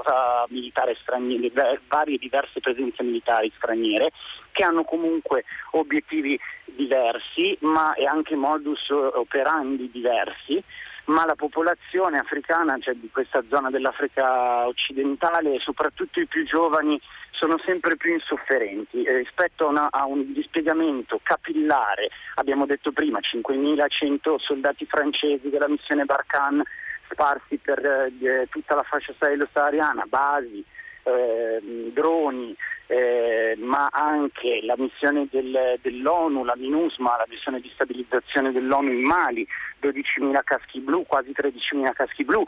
[0.50, 4.12] militare straniera, varie diverse presenze militari straniere
[4.52, 10.64] che hanno comunque obiettivi diversi ma e anche modus operandi diversi
[11.06, 17.00] ma la popolazione africana, cioè di questa zona dell'Africa occidentale, soprattutto i più giovani,
[17.32, 19.04] sono sempre più insofferenti.
[19.04, 25.68] Eh, rispetto a, una, a, un dispiegamento capillare, abbiamo detto prima 5.100 soldati francesi della
[25.68, 26.64] missione Barkhane
[27.12, 30.64] sparsi per eh, tutta la fascia sahelo-sahariana, basi,
[31.04, 31.60] eh,
[31.94, 32.56] droni,
[32.88, 39.04] eh, ma anche la missione del, dell'ONU, la MINUSMA, la missione di stabilizzazione dell'ONU in
[39.04, 39.48] Mali,
[39.82, 42.44] 12.000 caschi blu, quasi 13.000 caschi blu,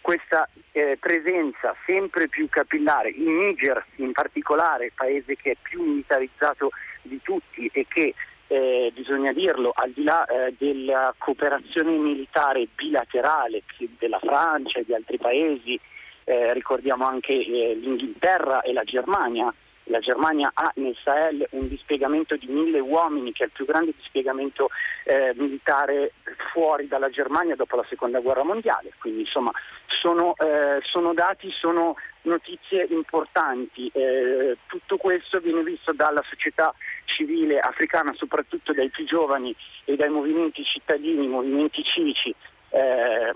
[0.00, 6.70] questa eh, presenza sempre più capillare, in Niger in particolare, paese che è più militarizzato
[7.00, 8.14] di tutti e che
[8.48, 13.62] eh, bisogna dirlo, al di là eh, della cooperazione militare bilaterale
[13.98, 15.80] della Francia e di altri paesi,
[16.24, 19.52] eh, ricordiamo anche eh, l'Inghilterra e la Germania,
[19.84, 23.92] la Germania ha nel Sahel un dispiegamento di mille uomini che è il più grande
[23.96, 24.70] dispiegamento
[25.04, 26.12] eh, militare
[26.50, 29.50] fuori dalla Germania dopo la seconda guerra mondiale, quindi insomma
[29.86, 33.90] sono, eh, sono dati, sono notizie importanti.
[33.92, 40.08] Eh, tutto questo viene visto dalla società civile africana, soprattutto dai più giovani e dai
[40.08, 42.34] movimenti cittadini, movimenti civici,
[42.74, 43.32] eh,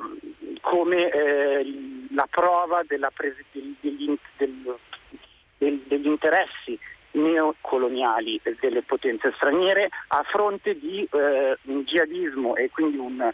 [0.61, 1.65] come eh,
[2.13, 2.83] la prova
[3.15, 4.77] pres- degli, del,
[5.59, 6.77] del, degli interessi
[7.13, 13.33] neocoloniali delle potenze straniere a fronte di eh, un jihadismo e quindi un,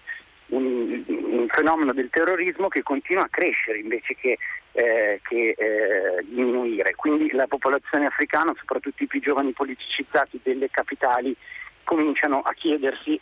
[0.48, 4.38] un, un, fenomeno del terrorismo che continua a crescere invece che,
[4.72, 6.94] eh, che eh, diminuire.
[6.94, 11.34] Quindi la popolazione africana, soprattutto i più giovani politicizzati delle capitali,
[11.82, 13.18] cominciano a chiedersi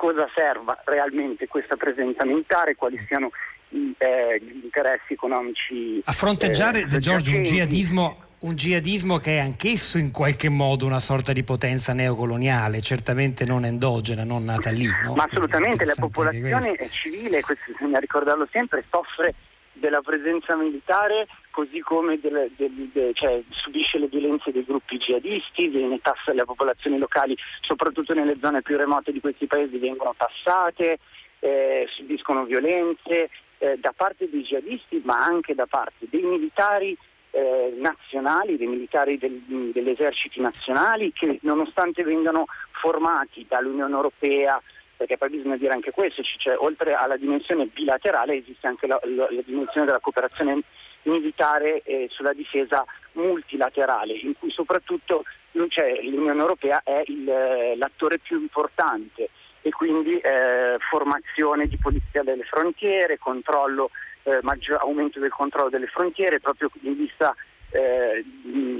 [0.00, 3.30] cosa serva realmente questa presenza militare, quali siano
[3.68, 6.00] eh, gli interessi economici.
[6.02, 11.00] A fronteggiare, eh, Giorgio, un jihadismo un jihadismo che è anch'esso in qualche modo una
[11.00, 14.88] sorta di potenza neocoloniale, certamente non endogena, non nata lì.
[15.04, 15.12] No?
[15.12, 19.34] Ma assolutamente, la popolazione civile, questo bisogna ricordarlo sempre, soffre
[19.74, 25.68] della presenza militare così come delle, delle, de, cioè, subisce le violenze dei gruppi jihadisti,
[25.68, 30.98] viene tassa, le popolazioni locali, soprattutto nelle zone più remote di questi paesi, vengono tassate,
[31.40, 36.96] eh, subiscono violenze eh, da parte dei jihadisti ma anche da parte dei militari
[37.30, 39.40] eh, nazionali, dei militari del,
[39.72, 42.46] degli eserciti nazionali che nonostante vengano
[42.80, 44.60] formati dall'Unione Europea,
[44.96, 49.28] perché poi bisogna dire anche questo, cioè, oltre alla dimensione bilaterale esiste anche la, la,
[49.30, 50.62] la dimensione della cooperazione
[51.02, 58.40] militare eh, sulla difesa multilaterale, in cui soprattutto l'Unione Europea è il, eh, l'attore più
[58.40, 59.30] importante
[59.62, 63.90] e quindi eh, formazione di polizia delle frontiere, controllo,
[64.22, 67.34] eh, maggior, aumento del controllo delle frontiere proprio in vista
[67.70, 68.24] eh,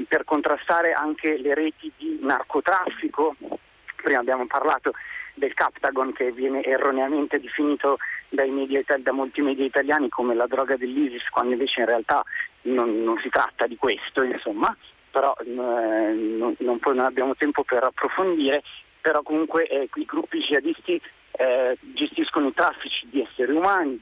[0.09, 3.37] per contrastare anche le reti di narcotraffico.
[3.96, 4.92] Prima abbiamo parlato
[5.40, 7.98] del Captagon che viene erroneamente definito
[8.29, 12.22] media, da molti media italiani come la droga dell'ISIS, quando invece in realtà
[12.62, 14.76] non, non si tratta di questo, insomma,
[15.11, 18.62] però eh, non, non, non, abbiamo tempo per approfondire,
[19.00, 21.00] però comunque eh, i gruppi jihadisti
[21.33, 24.00] eh, gestiscono i traffici di esseri umani,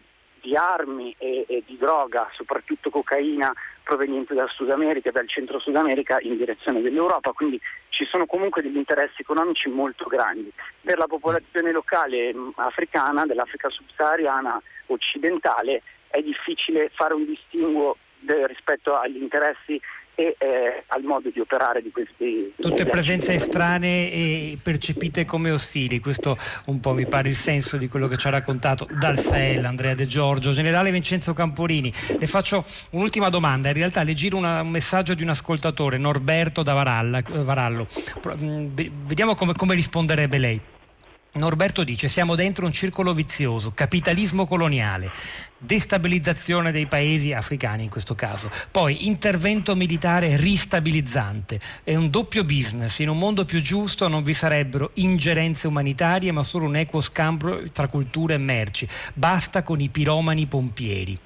[0.49, 5.77] di armi e, e, di droga, soprattutto cocaina proveniente dal Sud America, dal centro Sud
[5.77, 10.51] America in direzione dell'Europa, quindi ci sono comunque degli interessi economici molto grandi.
[10.81, 18.47] Per la popolazione locale mh, africana, dell'Africa subsahariana occidentale, è difficile fare un distinguo de,
[18.47, 19.79] rispetto agli interessi
[20.18, 26.00] e eh, al modo di operare di questi tutte presenze estranee e percepite come ostili
[26.00, 29.64] questo un po' mi pare il senso di quello che ci ha raccontato dal Sel
[29.64, 31.92] Andrea De Giorgio generale Vincenzo Camporini.
[32.18, 36.64] Le faccio un'ultima domanda in realtà le giro una, un messaggio di un ascoltatore Norberto
[36.64, 37.87] da Varalla, Varallo.
[38.42, 38.66] Mm,
[39.07, 40.61] vediamo come, come risponderebbe lei
[41.38, 45.11] Norberto dice siamo dentro un circolo vizioso, capitalismo coloniale,
[45.57, 52.98] destabilizzazione dei paesi africani in questo caso, poi intervento militare ristabilizzante, è un doppio business,
[52.98, 57.70] in un mondo più giusto non vi sarebbero ingerenze umanitarie ma solo un equo scambio
[57.72, 61.18] tra culture e merci, basta con i piromani pompieri.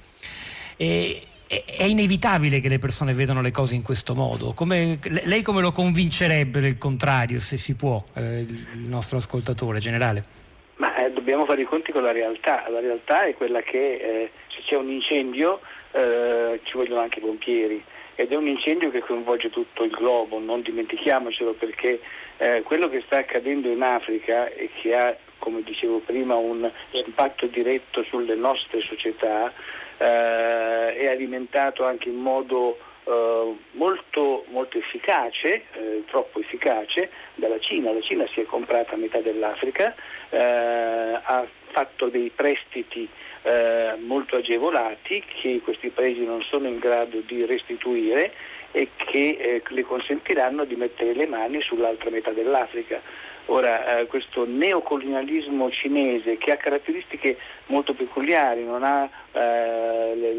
[0.75, 1.27] E
[1.65, 4.53] è inevitabile che le persone vedano le cose in questo modo.
[4.53, 10.23] Come, lei come lo convincerebbe del contrario, se si può, eh, il nostro ascoltatore generale?
[10.77, 12.67] Ma eh, dobbiamo fare i conti con la realtà.
[12.69, 15.59] La realtà è quella che eh, se c'è un incendio
[15.91, 17.83] eh, ci vogliono anche i pompieri
[18.15, 21.99] ed è un incendio che coinvolge tutto il globo, non dimentichiamocelo perché
[22.37, 27.47] eh, quello che sta accadendo in Africa e che ha, come dicevo prima, un impatto
[27.47, 29.51] diretto sulle nostre società
[29.97, 37.91] eh, è alimentato anche in modo eh, molto, molto, efficace, eh, troppo efficace, dalla Cina.
[37.91, 39.93] La Cina si è comprata metà dell'Africa,
[40.29, 43.07] eh, ha fatto dei prestiti
[43.43, 48.31] eh, molto agevolati che questi paesi non sono in grado di restituire
[48.71, 53.01] e che eh, le consentiranno di mettere le mani sull'altra metà dell'Africa.
[53.47, 60.33] Ora, eh, questo neocolonialismo cinese che ha caratteristiche molto peculiari, non ha eh, le,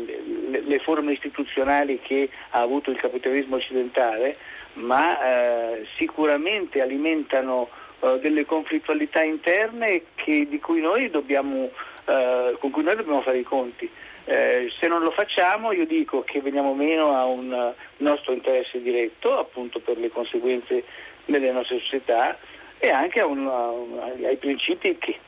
[0.49, 4.37] le, le, forme istituzionali che ha avuto il capitalismo occidentale,
[4.75, 7.69] ma eh, sicuramente alimentano
[8.01, 11.71] eh, delle conflittualità interne che, cui dobbiamo,
[12.07, 13.89] eh, con cui noi dobbiamo fare i conti.
[14.27, 19.39] Eh, se non lo facciamo io dico che veniamo meno a un nostro interesse diretto,
[19.39, 20.85] appunto per le conseguenze
[21.27, 22.37] nelle nostre società,
[22.85, 25.19] e anche a un, a ai principi che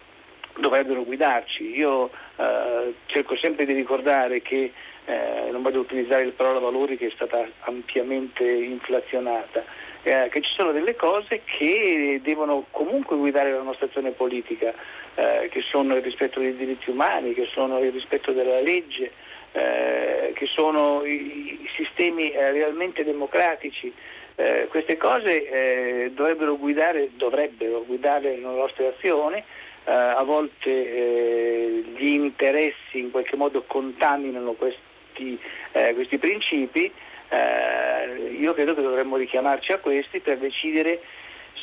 [0.58, 1.76] dovrebbero guidarci.
[1.76, 4.72] Io eh, cerco sempre di ricordare che
[5.06, 9.64] eh, non voglio utilizzare la parola valori che è stata ampiamente inflazionata,
[10.02, 14.74] eh, che ci sono delle cose che devono comunque guidare la nostra azione politica,
[15.14, 19.12] eh, che sono il rispetto dei diritti umani, che sono il rispetto della legge,
[19.52, 23.90] eh, che sono i, i sistemi eh, realmente democratici.
[24.38, 31.84] Eh, queste cose eh, dovrebbero, guidare, dovrebbero, guidare, le nostre azioni, eh, a volte eh,
[31.96, 35.40] gli interessi in qualche modo contaminano questi,
[35.72, 36.92] eh, questi principi,
[37.30, 41.00] eh, io credo che dovremmo richiamarci a questi per decidere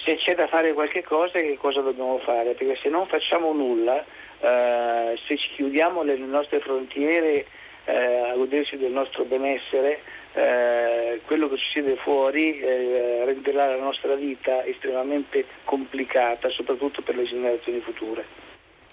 [0.04, 3.54] se c'è da fare qualche cosa e che cosa dobbiamo fare, perché se non facciamo
[3.54, 4.04] nulla,
[4.42, 7.46] se ci chiudiamo le nostre frontiere
[7.86, 10.02] a godersi del nostro benessere,
[10.34, 17.24] eh, quello che succede fuori eh, renderà la nostra vita estremamente complicata, soprattutto per le
[17.24, 18.43] generazioni future.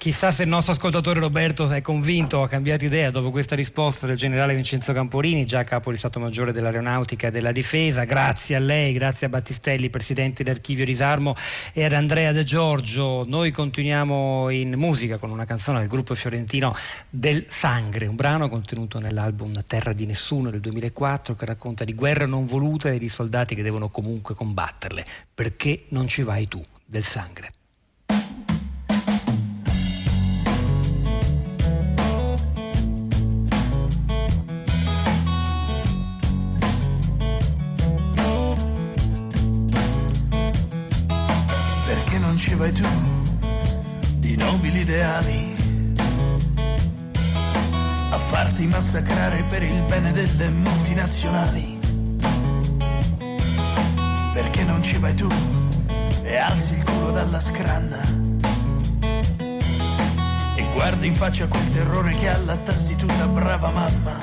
[0.00, 4.06] Chissà se il nostro ascoltatore Roberto è convinto o ha cambiato idea dopo questa risposta
[4.06, 8.04] del generale Vincenzo Camporini, già capo di Stato Maggiore dell'Aeronautica e della Difesa.
[8.04, 11.34] Grazie a lei, grazie a Battistelli, presidente dell'Archivio Risarmo
[11.74, 13.26] e ad Andrea De Giorgio.
[13.28, 16.74] Noi continuiamo in musica con una canzone del gruppo fiorentino
[17.10, 22.24] Del Sangre, un brano contenuto nell'album Terra di Nessuno del 2004 che racconta di guerra
[22.24, 25.04] non voluta e di soldati che devono comunque combatterle.
[25.34, 26.64] Perché non ci vai tu?
[26.86, 27.50] Del Sangre.
[42.40, 42.88] Ci vai tu
[44.16, 45.54] di nobili ideali
[48.10, 51.78] a farti massacrare per il bene delle multinazionali.
[54.32, 55.28] Perché non ci vai tu
[56.22, 58.00] e alzi il culo dalla scranna
[60.54, 64.16] e guardi in faccia quel terrore che ha la tastituta brava mamma.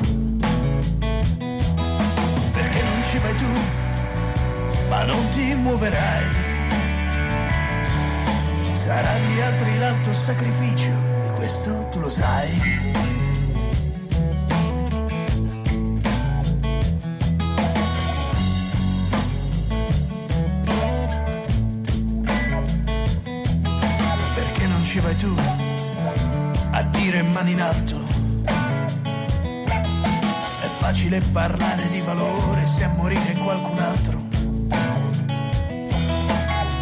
[2.52, 6.47] Perché non ci vai tu, ma non ti muoverai
[8.88, 12.50] Sarà agli altri l'alto sacrificio e questo tu lo sai.
[24.36, 25.36] Perché non ci vai tu
[26.72, 28.02] a dire mani in alto?
[28.46, 28.52] È
[30.80, 34.22] facile parlare di valore se a morire qualcun altro.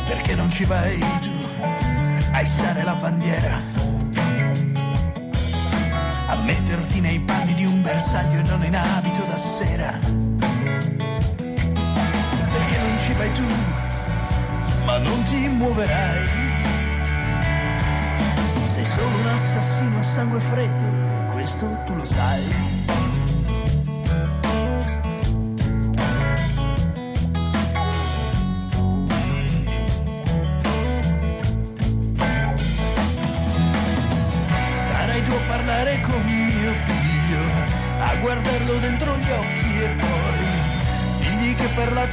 [0.06, 1.35] Perché non ci vai tu?
[2.36, 3.62] A issare la bandiera,
[6.28, 9.98] a metterti nei panni di un bersaglio e non in abito da sera.
[12.52, 13.48] Perché non ci vai tu,
[14.84, 16.28] ma non ti muoverai.
[18.64, 22.75] Sei solo un assassino a sangue freddo, questo tu lo sai.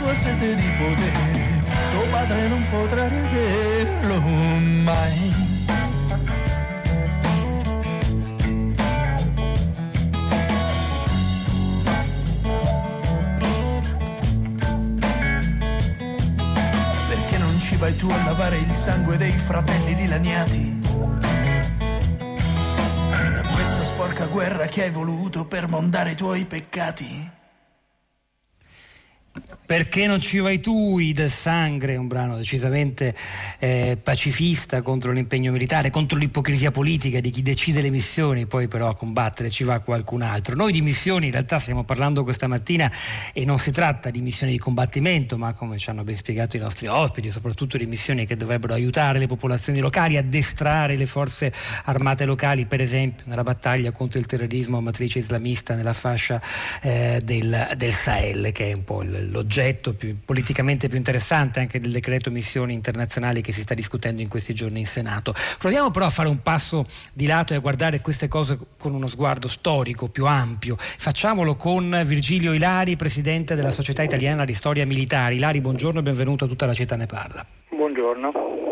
[0.03, 5.35] Tua sete di potere suo padre non potrà rivederlo mai.
[17.09, 20.81] Perché non ci vai tu a lavare il sangue dei fratelli dilaniati?
[23.85, 27.42] sporca guerra che hai voluto per mondare i tuoi peccati.
[29.73, 33.15] Perché non ci vai tu, I del Sangre, un brano decisamente
[33.59, 38.91] eh, pacifista contro l'impegno militare, contro l'ipocrisia politica di chi decide le missioni, poi però
[38.91, 40.55] a combattere ci va qualcun altro.
[40.57, 42.93] Noi di missioni in realtà stiamo parlando questa mattina
[43.33, 46.61] e non si tratta di missioni di combattimento, ma come ci hanno ben spiegato i
[46.61, 51.51] nostri ospiti, soprattutto di missioni che dovrebbero aiutare le popolazioni locali, addestrare le forze
[51.85, 56.43] armate locali, per esempio nella battaglia contro il terrorismo a matrice islamista nella fascia
[56.83, 61.81] eh, del, del Sahel, che è un po' l'oggetto oggetto più, politicamente più interessante anche
[61.81, 65.33] del decreto missioni internazionali che si sta discutendo in questi giorni in Senato.
[65.59, 69.07] Proviamo però a fare un passo di lato e a guardare queste cose con uno
[69.07, 70.77] sguardo storico più ampio.
[70.77, 75.37] Facciamolo con Virgilio Ilari, presidente della Società Italiana di Storia Militare.
[75.37, 77.45] Ilari, buongiorno e benvenuto a tutta la città ne parla.
[77.71, 78.72] Buongiorno.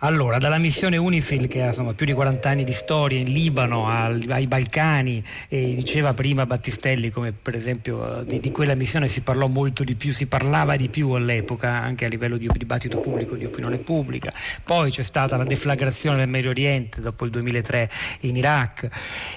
[0.00, 3.88] Allora, dalla missione UNIFIL che ha insomma, più di 40 anni di storia in Libano,
[3.88, 9.22] al, ai Balcani, e diceva prima Battistelli come per esempio di, di, quella missione si
[9.22, 13.36] parlò molto di più, si parlava di più all'epoca anche a livello di dibattito pubblico,
[13.36, 14.32] di opinione pubblica.
[14.62, 17.90] Poi c'è stata la deflagrazione del Medio Oriente dopo il 2003
[18.20, 18.88] in Iraq.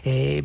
[0.03, 0.43] Eh,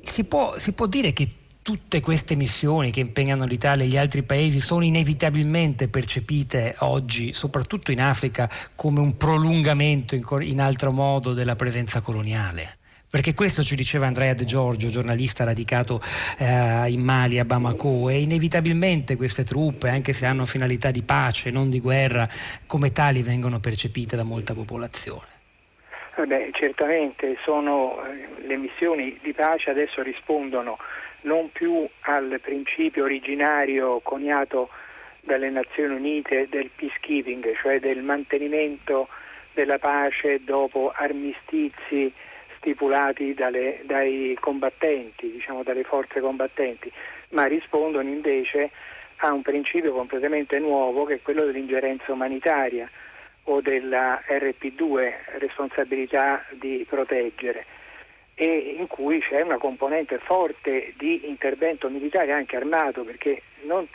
[0.00, 1.28] si, può, si può dire che
[1.66, 7.90] tutte queste missioni che impegnano l'Italia e gli altri paesi sono inevitabilmente percepite oggi, soprattutto
[7.90, 12.76] in Africa, come un prolungamento in, altro modo della presenza coloniale?
[13.10, 16.00] Perché questo ci diceva Andrea De Giorgio, giornalista radicato
[16.38, 21.50] eh, in Mali, a Bamako, e inevitabilmente queste truppe, anche se hanno finalità di pace,
[21.50, 22.28] non di guerra,
[22.68, 25.34] come tali vengono percepite da molta popolazione.
[26.14, 30.78] Beh, certamente sono, eh, le missioni di pace adesso rispondono
[31.26, 34.70] non più al principio originario coniato
[35.20, 39.08] dalle Nazioni Unite del peacekeeping, cioè del mantenimento
[39.52, 42.12] della pace dopo armistizi
[42.56, 46.90] stipulati dalle, dai combattenti, diciamo dalle forze combattenti,
[47.30, 48.70] ma rispondono invece
[49.16, 52.88] a un principio completamente nuovo che è quello dell'ingerenza umanitaria,
[53.48, 57.64] o della RP2, responsabilità di proteggere,
[58.38, 63.88] e in cui c'è una componente forte di intervento militare anche armato, perché non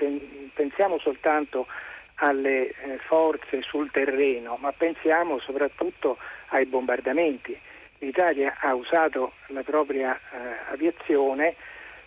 [0.54, 1.68] pensiamo soltanto
[2.16, 6.18] alle eh, forze sul terreno, ma pensiamo soprattutto
[6.48, 7.56] ai bombardamenti.
[8.00, 11.56] L'Italia ha usato la propria eh, aviazione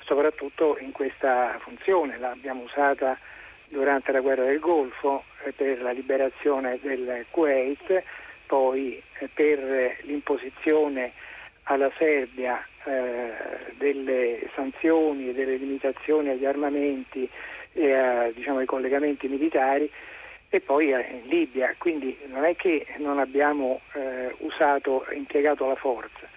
[0.05, 3.17] soprattutto in questa funzione, l'abbiamo usata
[3.69, 8.03] durante la guerra del Golfo eh, per la liberazione del Kuwait,
[8.47, 11.13] poi eh, per l'imposizione
[11.65, 13.33] alla Serbia eh,
[13.77, 17.29] delle sanzioni e delle limitazioni agli armamenti
[17.73, 19.91] e a, diciamo, ai collegamenti militari
[20.49, 26.29] e poi in Libia, quindi non è che non abbiamo eh, usato, impiegato la forza.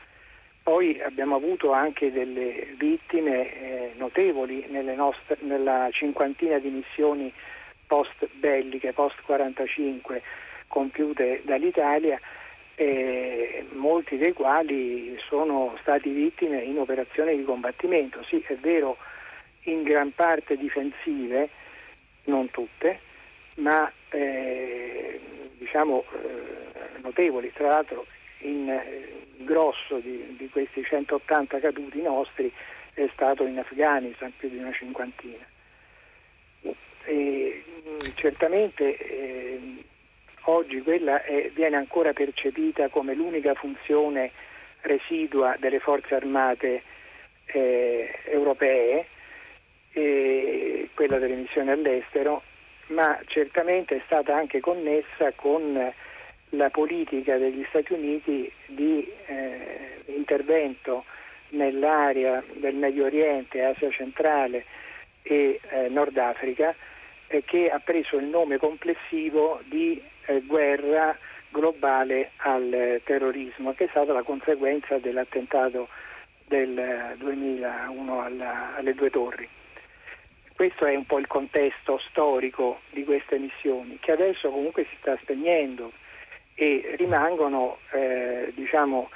[0.63, 4.65] Poi abbiamo avuto anche delle vittime eh, notevoli
[4.95, 7.31] nostre, nella cinquantina di missioni
[7.85, 10.21] post belliche, post 45
[10.67, 12.19] compiute dall'Italia,
[12.79, 18.23] eh, molti dei quali sono stati vittime in operazioni di combattimento.
[18.23, 18.97] Sì, è vero,
[19.63, 21.49] in gran parte difensive,
[22.25, 22.99] non tutte,
[23.55, 25.19] ma eh,
[25.57, 27.51] diciamo eh, notevoli.
[27.51, 28.05] Tra l'altro
[28.41, 32.51] in, il grosso di, di, questi 180 caduti nostri
[32.93, 35.45] è stato in Afghanistan, più di una cinquantina.
[37.05, 39.76] E, mm, certamente eh,
[40.49, 44.31] oggi quella è, viene ancora percepita come l'unica funzione
[44.81, 46.83] residua delle forze armate
[47.45, 49.05] eh, europee,
[50.93, 52.43] quella delle missioni all'estero,
[52.87, 55.91] ma certamente è stata anche connessa con
[56.51, 61.03] la politica degli Stati Uniti di eh, intervento
[61.49, 64.65] nell'area del Medio Oriente, Asia centrale
[65.23, 66.75] e eh, Nord Africa
[67.27, 71.17] eh, che ha preso il nome complessivo di eh, guerra
[71.49, 75.87] globale al terrorismo, che è stata la conseguenza dell'attentato
[76.45, 79.47] del 2001 alla, alle due torri.
[80.55, 85.17] Questo è un po' il contesto storico di queste missioni, che adesso comunque si sta
[85.21, 85.91] spegnendo
[86.55, 89.09] e rimangono eh, diciamo,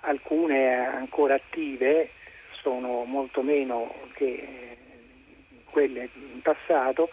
[0.00, 2.10] alcune ancora attive,
[2.50, 4.76] sono molto meno che
[5.70, 7.10] quelle in passato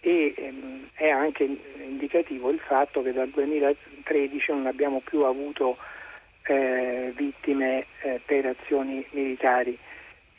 [0.00, 5.76] e ehm, è anche indicativo il fatto che dal 2013 non abbiamo più avuto
[6.44, 9.76] eh, vittime eh, per azioni militari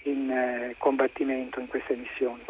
[0.04, 2.42] in eh, combattimento in queste missioni.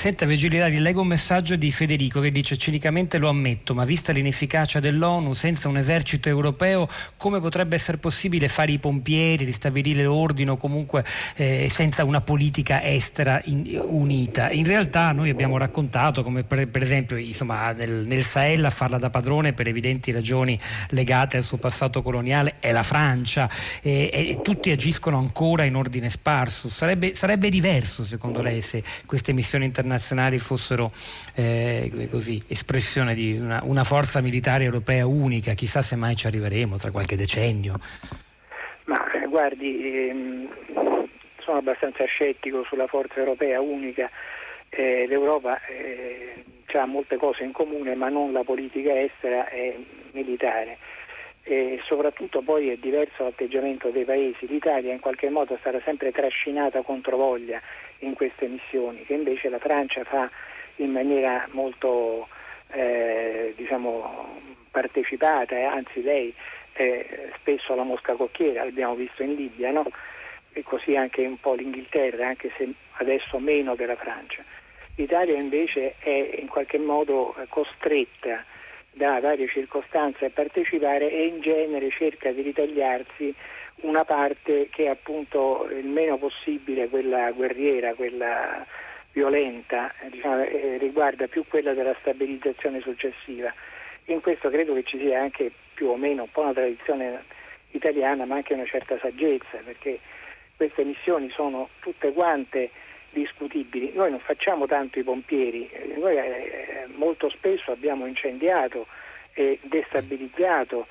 [0.00, 4.78] Senta Vigilari, leggo un messaggio di Federico che dice cinicamente lo ammetto, ma vista l'inefficacia
[4.78, 10.56] dell'ONU senza un esercito europeo, come potrebbe essere possibile fare i pompieri, ristabilire l'ordine o
[10.56, 14.52] comunque eh, senza una politica estera in, unita?
[14.52, 18.98] In realtà noi abbiamo raccontato come per, per esempio insomma, nel, nel, Sahel a farla
[18.98, 20.56] da padrone per evidenti ragioni
[20.90, 23.50] legate al suo passato coloniale è la Francia
[23.82, 26.68] e, e tutti agiscono ancora in ordine sparso.
[26.68, 30.90] Sarebbe, sarebbe diverso secondo lei se queste missioni internazionali internazionali fossero
[31.34, 36.76] eh, così, espressione di una, una, forza militare europea unica, chissà se mai ci arriveremo
[36.76, 37.74] tra qualche decennio.
[38.84, 40.48] Ma eh, guardi, ehm,
[41.40, 44.10] sono abbastanza scettico sulla forza europea unica,
[44.68, 49.82] eh, l'Europa eh, ha molte cose in comune ma non la politica estera e
[50.12, 50.76] militare.
[51.44, 54.46] E soprattutto poi è diverso l'atteggiamento dei paesi.
[54.46, 57.58] L'Italia in qualche modo stata sempre trascinata contro voglia
[58.00, 60.30] in queste missioni, che invece la Francia fa
[60.76, 62.28] in maniera molto
[62.70, 64.40] eh, diciamo,
[64.70, 66.32] partecipata, eh, anzi lei
[66.72, 69.86] è spesso la mosca cocchiera, l'abbiamo visto in Libia, no?
[70.52, 72.68] e così anche un po' l'Inghilterra, anche se
[72.98, 74.42] adesso meno della Francia.
[74.96, 78.44] L'Italia invece è in qualche modo costretta
[78.90, 83.32] da varie circostanze a partecipare e in genere cerca di ritagliarsi
[83.80, 88.64] una parte che è appunto il meno possibile quella guerriera, quella
[89.12, 93.52] violenta, diciamo, eh, riguarda più quella della stabilizzazione successiva.
[94.06, 97.22] In questo credo che ci sia anche più o meno un po' una tradizione
[97.72, 99.98] italiana, ma anche una certa saggezza, perché
[100.56, 102.70] queste missioni sono tutte quante
[103.10, 103.92] discutibili.
[103.94, 108.86] Noi non facciamo tanto i pompieri, noi eh, molto spesso abbiamo incendiato
[109.34, 110.86] e destabilizzato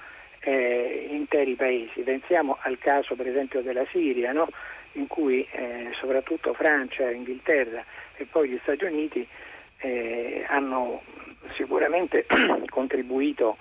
[0.47, 2.01] eh, interi paesi.
[2.01, 4.47] Pensiamo al caso per esempio della Siria, no?
[4.93, 7.83] in cui eh, soprattutto Francia, Inghilterra
[8.15, 9.27] e poi gli Stati Uniti
[9.79, 11.01] eh, hanno
[11.55, 12.25] sicuramente
[12.69, 13.57] contribuito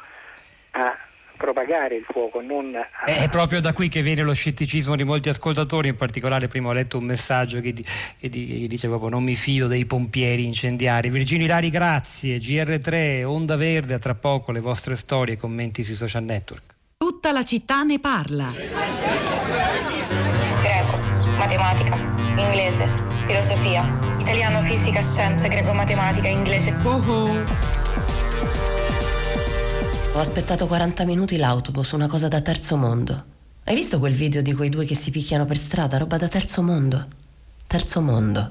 [0.73, 0.97] a
[1.37, 3.05] propagare il fuoco, a...
[3.05, 6.73] È proprio da qui che viene lo scetticismo di molti ascoltatori, in particolare prima ho
[6.73, 7.85] letto un messaggio che, di,
[8.19, 11.11] che, di, che dice proprio non mi fido dei pompieri incendiari.
[11.11, 12.39] Virginio Ilari, grazie.
[12.39, 16.76] GR3, Onda Verde, a tra poco le vostre storie e commenti sui social network.
[16.99, 18.51] Tutta la città ne parla.
[20.63, 20.97] Greco,
[21.37, 21.95] matematica,
[22.39, 22.91] inglese,
[23.27, 26.71] filosofia, italiano, fisica, scienze, greco, matematica, inglese.
[26.71, 27.45] Uh-huh.
[30.15, 33.25] Ho aspettato 40 minuti l'autobus, una cosa da terzo mondo.
[33.65, 35.99] Hai visto quel video di quei due che si picchiano per strada?
[35.99, 37.07] Roba da terzo mondo.
[37.67, 38.51] Terzo mondo.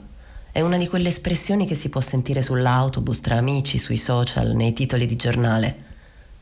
[0.51, 4.73] È una di quelle espressioni che si può sentire sull'autobus, tra amici, sui social, nei
[4.73, 5.75] titoli di giornale.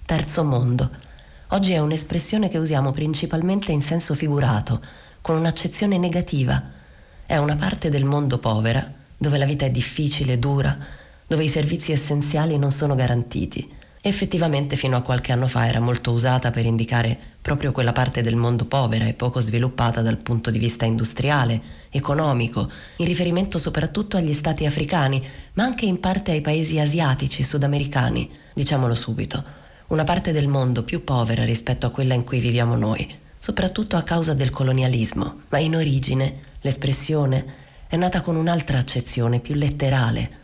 [0.05, 1.11] Terzo mondo.
[1.53, 4.81] Oggi è un'espressione che usiamo principalmente in senso figurato,
[5.21, 6.59] con un'accezione negativa.
[7.27, 10.75] È una parte del mondo povera, dove la vita è difficile, dura,
[11.27, 13.71] dove i servizi essenziali non sono garantiti.
[14.01, 18.35] Effettivamente fino a qualche anno fa era molto usata per indicare proprio quella parte del
[18.35, 24.33] mondo povera e poco sviluppata dal punto di vista industriale, economico, in riferimento soprattutto agli
[24.33, 25.23] stati africani,
[25.53, 29.61] ma anche in parte ai paesi asiatici e sudamericani, diciamolo subito,
[29.93, 34.01] una parte del mondo più povera rispetto a quella in cui viviamo noi, soprattutto a
[34.01, 37.45] causa del colonialismo, ma in origine l'espressione
[37.87, 40.41] è nata con un'altra accezione più letterale.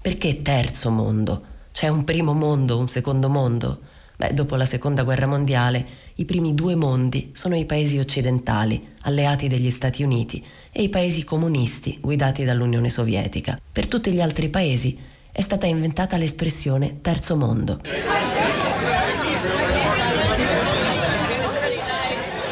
[0.00, 1.42] Perché terzo mondo?
[1.72, 3.78] C'è un primo mondo, un secondo mondo?
[4.16, 5.86] Beh, dopo la seconda guerra mondiale,
[6.16, 11.22] i primi due mondi sono i paesi occidentali, alleati degli Stati Uniti, e i paesi
[11.22, 13.60] comunisti, guidati dall'Unione Sovietica.
[13.70, 14.98] Per tutti gli altri paesi
[15.30, 17.80] è stata inventata l'espressione terzo mondo.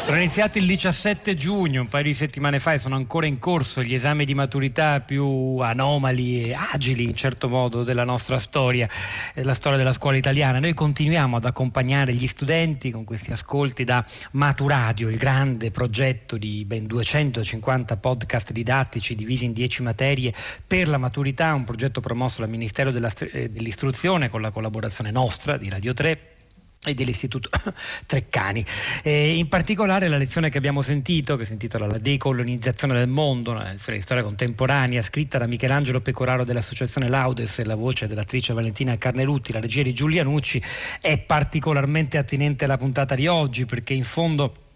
[0.09, 3.83] Sono iniziati il 17 giugno, un paio di settimane fa, e sono ancora in corso
[3.83, 8.89] gli esami di maturità più anomali e agili, in certo modo, della nostra storia,
[9.35, 10.57] la storia della scuola italiana.
[10.57, 16.65] Noi continuiamo ad accompagnare gli studenti con questi ascolti da Maturadio, il grande progetto di
[16.65, 20.33] ben 250 podcast didattici divisi in 10 materie
[20.65, 25.69] per la maturità, un progetto promosso dal Ministero eh, dell'Istruzione con la collaborazione nostra di
[25.69, 26.37] Radio 3
[26.85, 27.49] e dell'Istituto
[28.05, 28.63] Treccani.
[29.03, 33.51] E in particolare la lezione che abbiamo sentito, che si intitola La decolonizzazione del mondo,
[33.51, 38.53] una lezione di storia contemporanea, scritta da Michelangelo Pecoraro dell'Associazione Laudes e la voce dell'attrice
[38.53, 40.61] Valentina Carnelutti, la regia di Giulianucci,
[41.01, 44.67] è particolarmente attinente alla puntata di oggi perché in fondo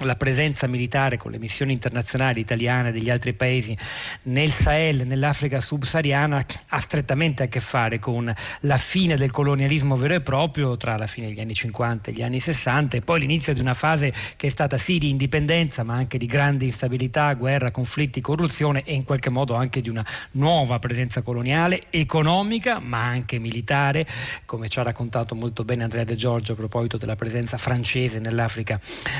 [0.00, 3.76] la presenza militare con le missioni internazionali italiane e degli altri paesi
[4.24, 10.14] nel Sahel, nell'Africa subsahariana, ha strettamente a che fare con la fine del colonialismo vero
[10.14, 13.54] e proprio tra la fine degli anni 50 e gli anni 60 e poi l'inizio
[13.54, 17.70] di una fase che è stata sì di indipendenza ma anche di grande instabilità, guerra,
[17.70, 23.38] conflitti, corruzione e in qualche modo anche di una nuova presenza coloniale, economica ma anche
[23.38, 24.06] militare,
[24.44, 28.78] come ci ha raccontato molto bene Andrea De Giorgio a proposito della presenza francese nell'Africa,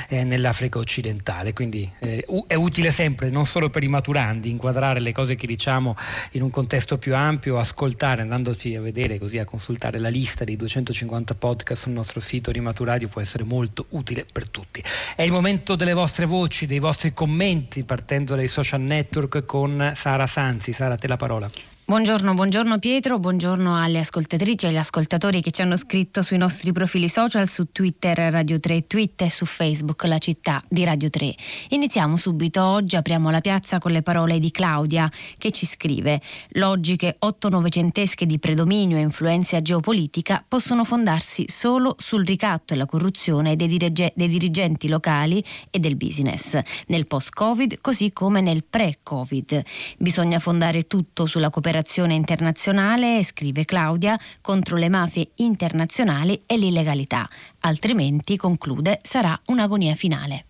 [0.08, 5.00] eh, nell'Africa Africa occidentale, quindi eh, è utile sempre, non solo per i maturandi, inquadrare
[5.00, 5.96] le cose che diciamo
[6.32, 10.56] in un contesto più ampio, ascoltare, andandosi a vedere, così a consultare la lista dei
[10.56, 14.82] 250 podcast sul nostro sito Rimaturadio può essere molto utile per tutti.
[15.14, 20.26] È il momento delle vostre voci, dei vostri commenti, partendo dai social network con Sara
[20.26, 20.72] Sanzi.
[20.72, 21.75] Sara, a te la parola.
[21.88, 26.72] Buongiorno, buongiorno Pietro, buongiorno alle ascoltatrici e agli ascoltatori che ci hanno scritto sui nostri
[26.72, 31.32] profili social, su Twitter Radio 3 Tweet e su Facebook La città di Radio 3.
[31.68, 35.08] Iniziamo subito oggi, apriamo la piazza con le parole di Claudia
[35.38, 36.20] che ci scrive
[36.54, 43.54] Logiche otto-novecentesche di predominio e influenza geopolitica possono fondarsi solo sul ricatto e la corruzione
[43.54, 46.58] dei, dirige- dei dirigenti locali e del business,
[46.88, 49.62] nel post-Covid così come nel pre-Covid.
[49.98, 57.28] Bisogna fondare tutto sulla cooperazione cooperazione internazionale, scrive Claudia, contro le mafie internazionali e l'illegalità.
[57.60, 60.44] Altrimenti, conclude, sarà un'agonia finale.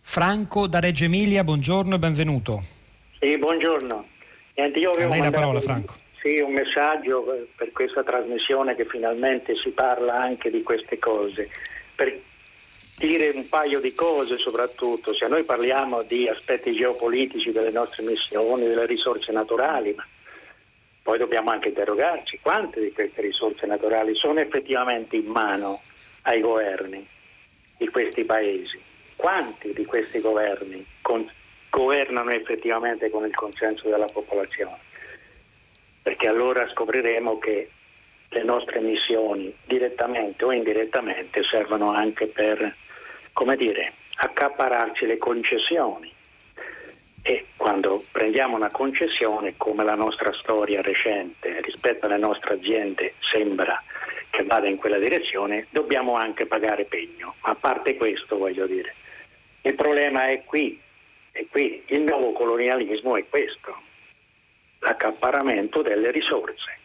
[0.00, 2.62] Franco da Reggio Emilia, buongiorno e benvenuto.
[3.20, 4.06] Sì, buongiorno.
[4.56, 5.94] Niente, io avevo A lei la parola, Franco.
[6.20, 7.24] Sì, un messaggio
[7.56, 11.50] per questa trasmissione che finalmente si parla anche di queste cose.
[11.94, 12.20] Per
[12.96, 18.66] dire un paio di cose soprattutto, se noi parliamo di aspetti geopolitici delle nostre missioni,
[18.66, 20.06] delle risorse naturali, ma
[21.02, 25.82] poi dobbiamo anche interrogarci quante di queste risorse naturali sono effettivamente in mano
[26.22, 27.06] ai governi
[27.76, 28.80] di questi paesi,
[29.16, 31.28] quanti di questi governi con,
[31.68, 34.78] governano effettivamente con il consenso della popolazione,
[36.02, 37.70] perché allora scopriremo che
[38.30, 42.74] le nostre missioni direttamente o indirettamente servono anche per
[43.34, 46.10] come dire, accapararci le concessioni.
[47.20, 53.82] E quando prendiamo una concessione, come la nostra storia recente rispetto alle nostre aziende sembra
[54.30, 57.34] che vada in quella direzione, dobbiamo anche pagare pegno.
[57.40, 58.94] A parte questo, voglio dire,
[59.62, 60.80] il problema è qui,
[61.32, 61.82] è qui.
[61.86, 63.74] Il nuovo colonialismo è questo,
[64.80, 66.78] l'accaparamento delle risorse.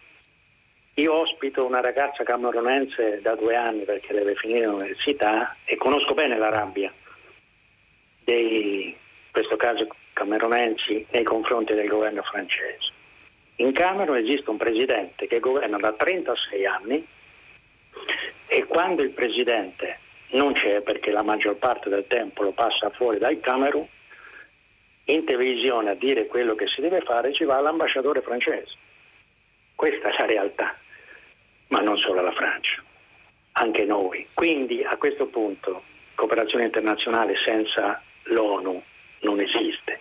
[0.99, 6.37] Io ospito una ragazza camerunense da due anni perché deve finire l'università e conosco bene
[6.37, 6.91] la rabbia
[8.25, 12.91] dei, in questo caso camerunensi, nei confronti del governo francese.
[13.57, 17.07] In Camerun esiste un presidente che governa da 36 anni
[18.47, 19.99] e quando il presidente
[20.31, 23.87] non c'è perché la maggior parte del tempo lo passa fuori dal Camerun,
[25.05, 28.75] in televisione a dire quello che si deve fare ci va l'ambasciatore francese.
[29.75, 30.75] Questa è la realtà,
[31.69, 32.83] ma non solo la Francia,
[33.53, 34.27] anche noi.
[34.33, 35.83] Quindi a questo punto
[36.15, 38.81] cooperazione internazionale senza l'ONU
[39.21, 39.99] non esiste.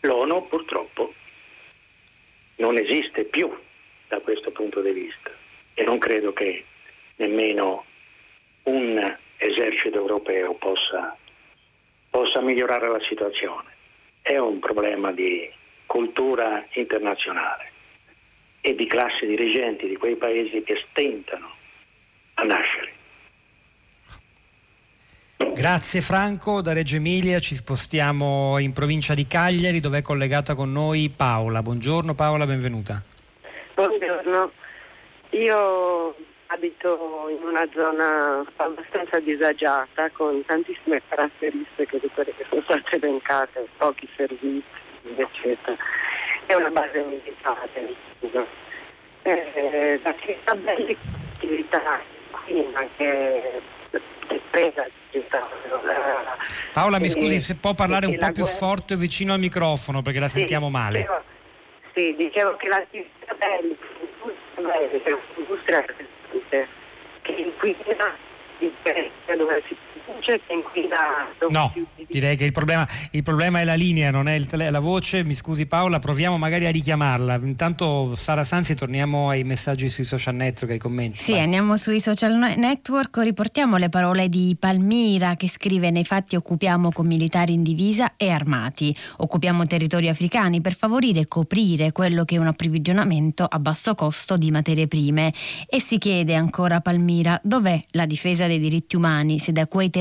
[0.00, 1.14] L'ONU purtroppo
[2.56, 3.50] non esiste più
[4.08, 5.30] da questo punto di vista
[5.74, 6.64] e non credo che
[7.16, 7.84] nemmeno
[8.64, 11.16] un esercito europeo possa,
[12.10, 13.76] possa migliorare la situazione.
[14.20, 15.50] È un problema di
[15.86, 17.76] cultura internazionale
[18.60, 21.50] e di classi dirigenti di quei paesi che stentano
[22.34, 22.96] a nascere.
[25.54, 30.70] Grazie Franco, da Reggio Emilia ci spostiamo in provincia di Cagliari dove è collegata con
[30.70, 31.62] noi Paola.
[31.62, 33.02] Buongiorno Paola, benvenuta.
[33.74, 34.52] Buongiorno,
[35.30, 36.14] io
[36.46, 43.66] abito in una zona abbastanza disagiata con tantissime caratteristiche di quelle che sono state elencate,
[43.76, 44.62] pochi servizi,
[45.16, 45.76] eccetera.
[46.48, 47.68] È una base militare.
[49.22, 50.96] Eh, attività belle
[51.34, 53.60] attività qui anche
[54.48, 54.88] presa
[56.72, 60.28] Paola, mi scusi, se può parlare un po' più forte vicino al microfono perché la
[60.28, 61.06] sentiamo male.
[61.92, 63.84] Sì, dicevo che l'attività bellica,
[65.34, 67.44] l'industria che
[68.58, 69.76] differenza dove si
[71.50, 71.72] no,
[72.08, 75.22] direi che il problema, il problema, è la linea non è il, la voce.
[75.22, 77.34] Mi scusi Paola proviamo magari a richiamarla.
[77.42, 81.18] Intanto Sara Sanzi torniamo ai messaggi sui social network ai commenti.
[81.18, 81.42] Sì Vai.
[81.42, 87.06] andiamo sui social network riportiamo le parole di Palmira che scrive nei fatti occupiamo con
[87.06, 88.94] militari in divisa e armati.
[89.18, 94.36] Occupiamo territori africani per favorire e coprire quello che è un approvvigionamento a basso costo
[94.36, 95.32] di materie prime.
[95.68, 99.38] E si chiede ancora Palmira dov'è la difesa dei diritti umani?
[99.38, 99.97] Se da quei territori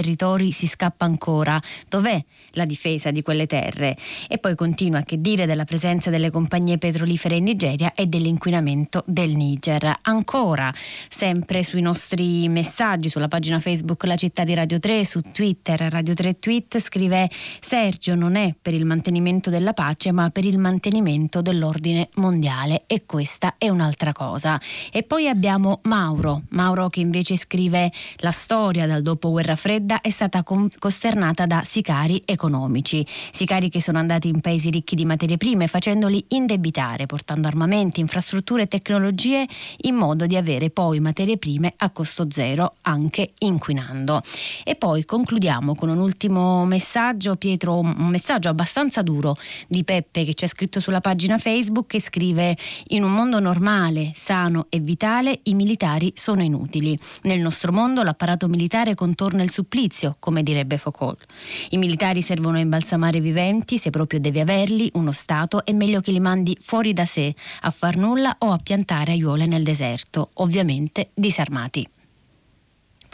[0.51, 1.61] si scappa ancora?
[1.87, 3.97] Dov'è la difesa di quelle terre?
[4.27, 9.35] E poi continua che dire della presenza delle compagnie petrolifere in Nigeria e dell'inquinamento del
[9.35, 9.99] Niger.
[10.03, 10.73] Ancora,
[11.09, 16.13] sempre sui nostri messaggi, sulla pagina Facebook La Città di Radio 3, su Twitter Radio
[16.13, 17.29] 3 Tweet, scrive
[17.59, 23.05] Sergio non è per il mantenimento della pace ma per il mantenimento dell'ordine mondiale e
[23.05, 24.59] questa è un'altra cosa.
[24.91, 29.55] E poi abbiamo Mauro, Mauro che invece scrive la storia dal dopoguerra
[29.87, 35.05] fredda è stata costernata da sicari economici, sicari che sono andati in paesi ricchi di
[35.05, 39.47] materie prime facendoli indebitare, portando armamenti, infrastrutture e tecnologie
[39.83, 44.21] in modo di avere poi materie prime a costo zero, anche inquinando.
[44.65, 49.37] E poi concludiamo con un ultimo messaggio, Pietro, un messaggio abbastanza duro
[49.69, 52.57] di Peppe che c'è scritto sulla pagina Facebook che scrive
[52.87, 56.97] in un mondo normale, sano e vitale i militari sono inutili.
[57.23, 59.75] Nel nostro mondo l'apparato militare contorna il supplizio,
[60.19, 61.23] come direbbe Foucault.
[61.69, 66.11] I militari servono a imbalsamare viventi, se proprio devi averli, uno Stato è meglio che
[66.11, 71.11] li mandi fuori da sé, a far nulla o a piantare aiuole nel deserto, ovviamente
[71.13, 71.87] disarmati.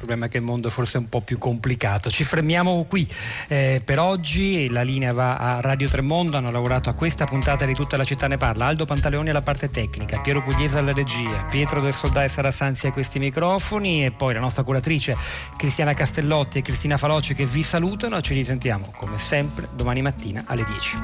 [0.04, 2.10] Problema è che il mondo è forse un po' più complicato.
[2.10, 3.08] Ci fermiamo qui
[3.48, 4.70] eh, per oggi.
[4.70, 6.36] La linea va a Radio Tremondo.
[6.36, 8.66] Hanno lavorato a questa puntata di Tutta la città ne parla.
[8.66, 12.88] Aldo Pantaleoni alla parte tecnica, Piero Pugliese alla regia, Pietro del Soldà e Sara Sanzi
[12.88, 15.16] a questi microfoni e poi la nostra curatrice
[15.56, 18.20] Cristiana Castellotti e Cristina Faloci che vi salutano.
[18.20, 20.98] Ci risentiamo come sempre domani mattina alle 10.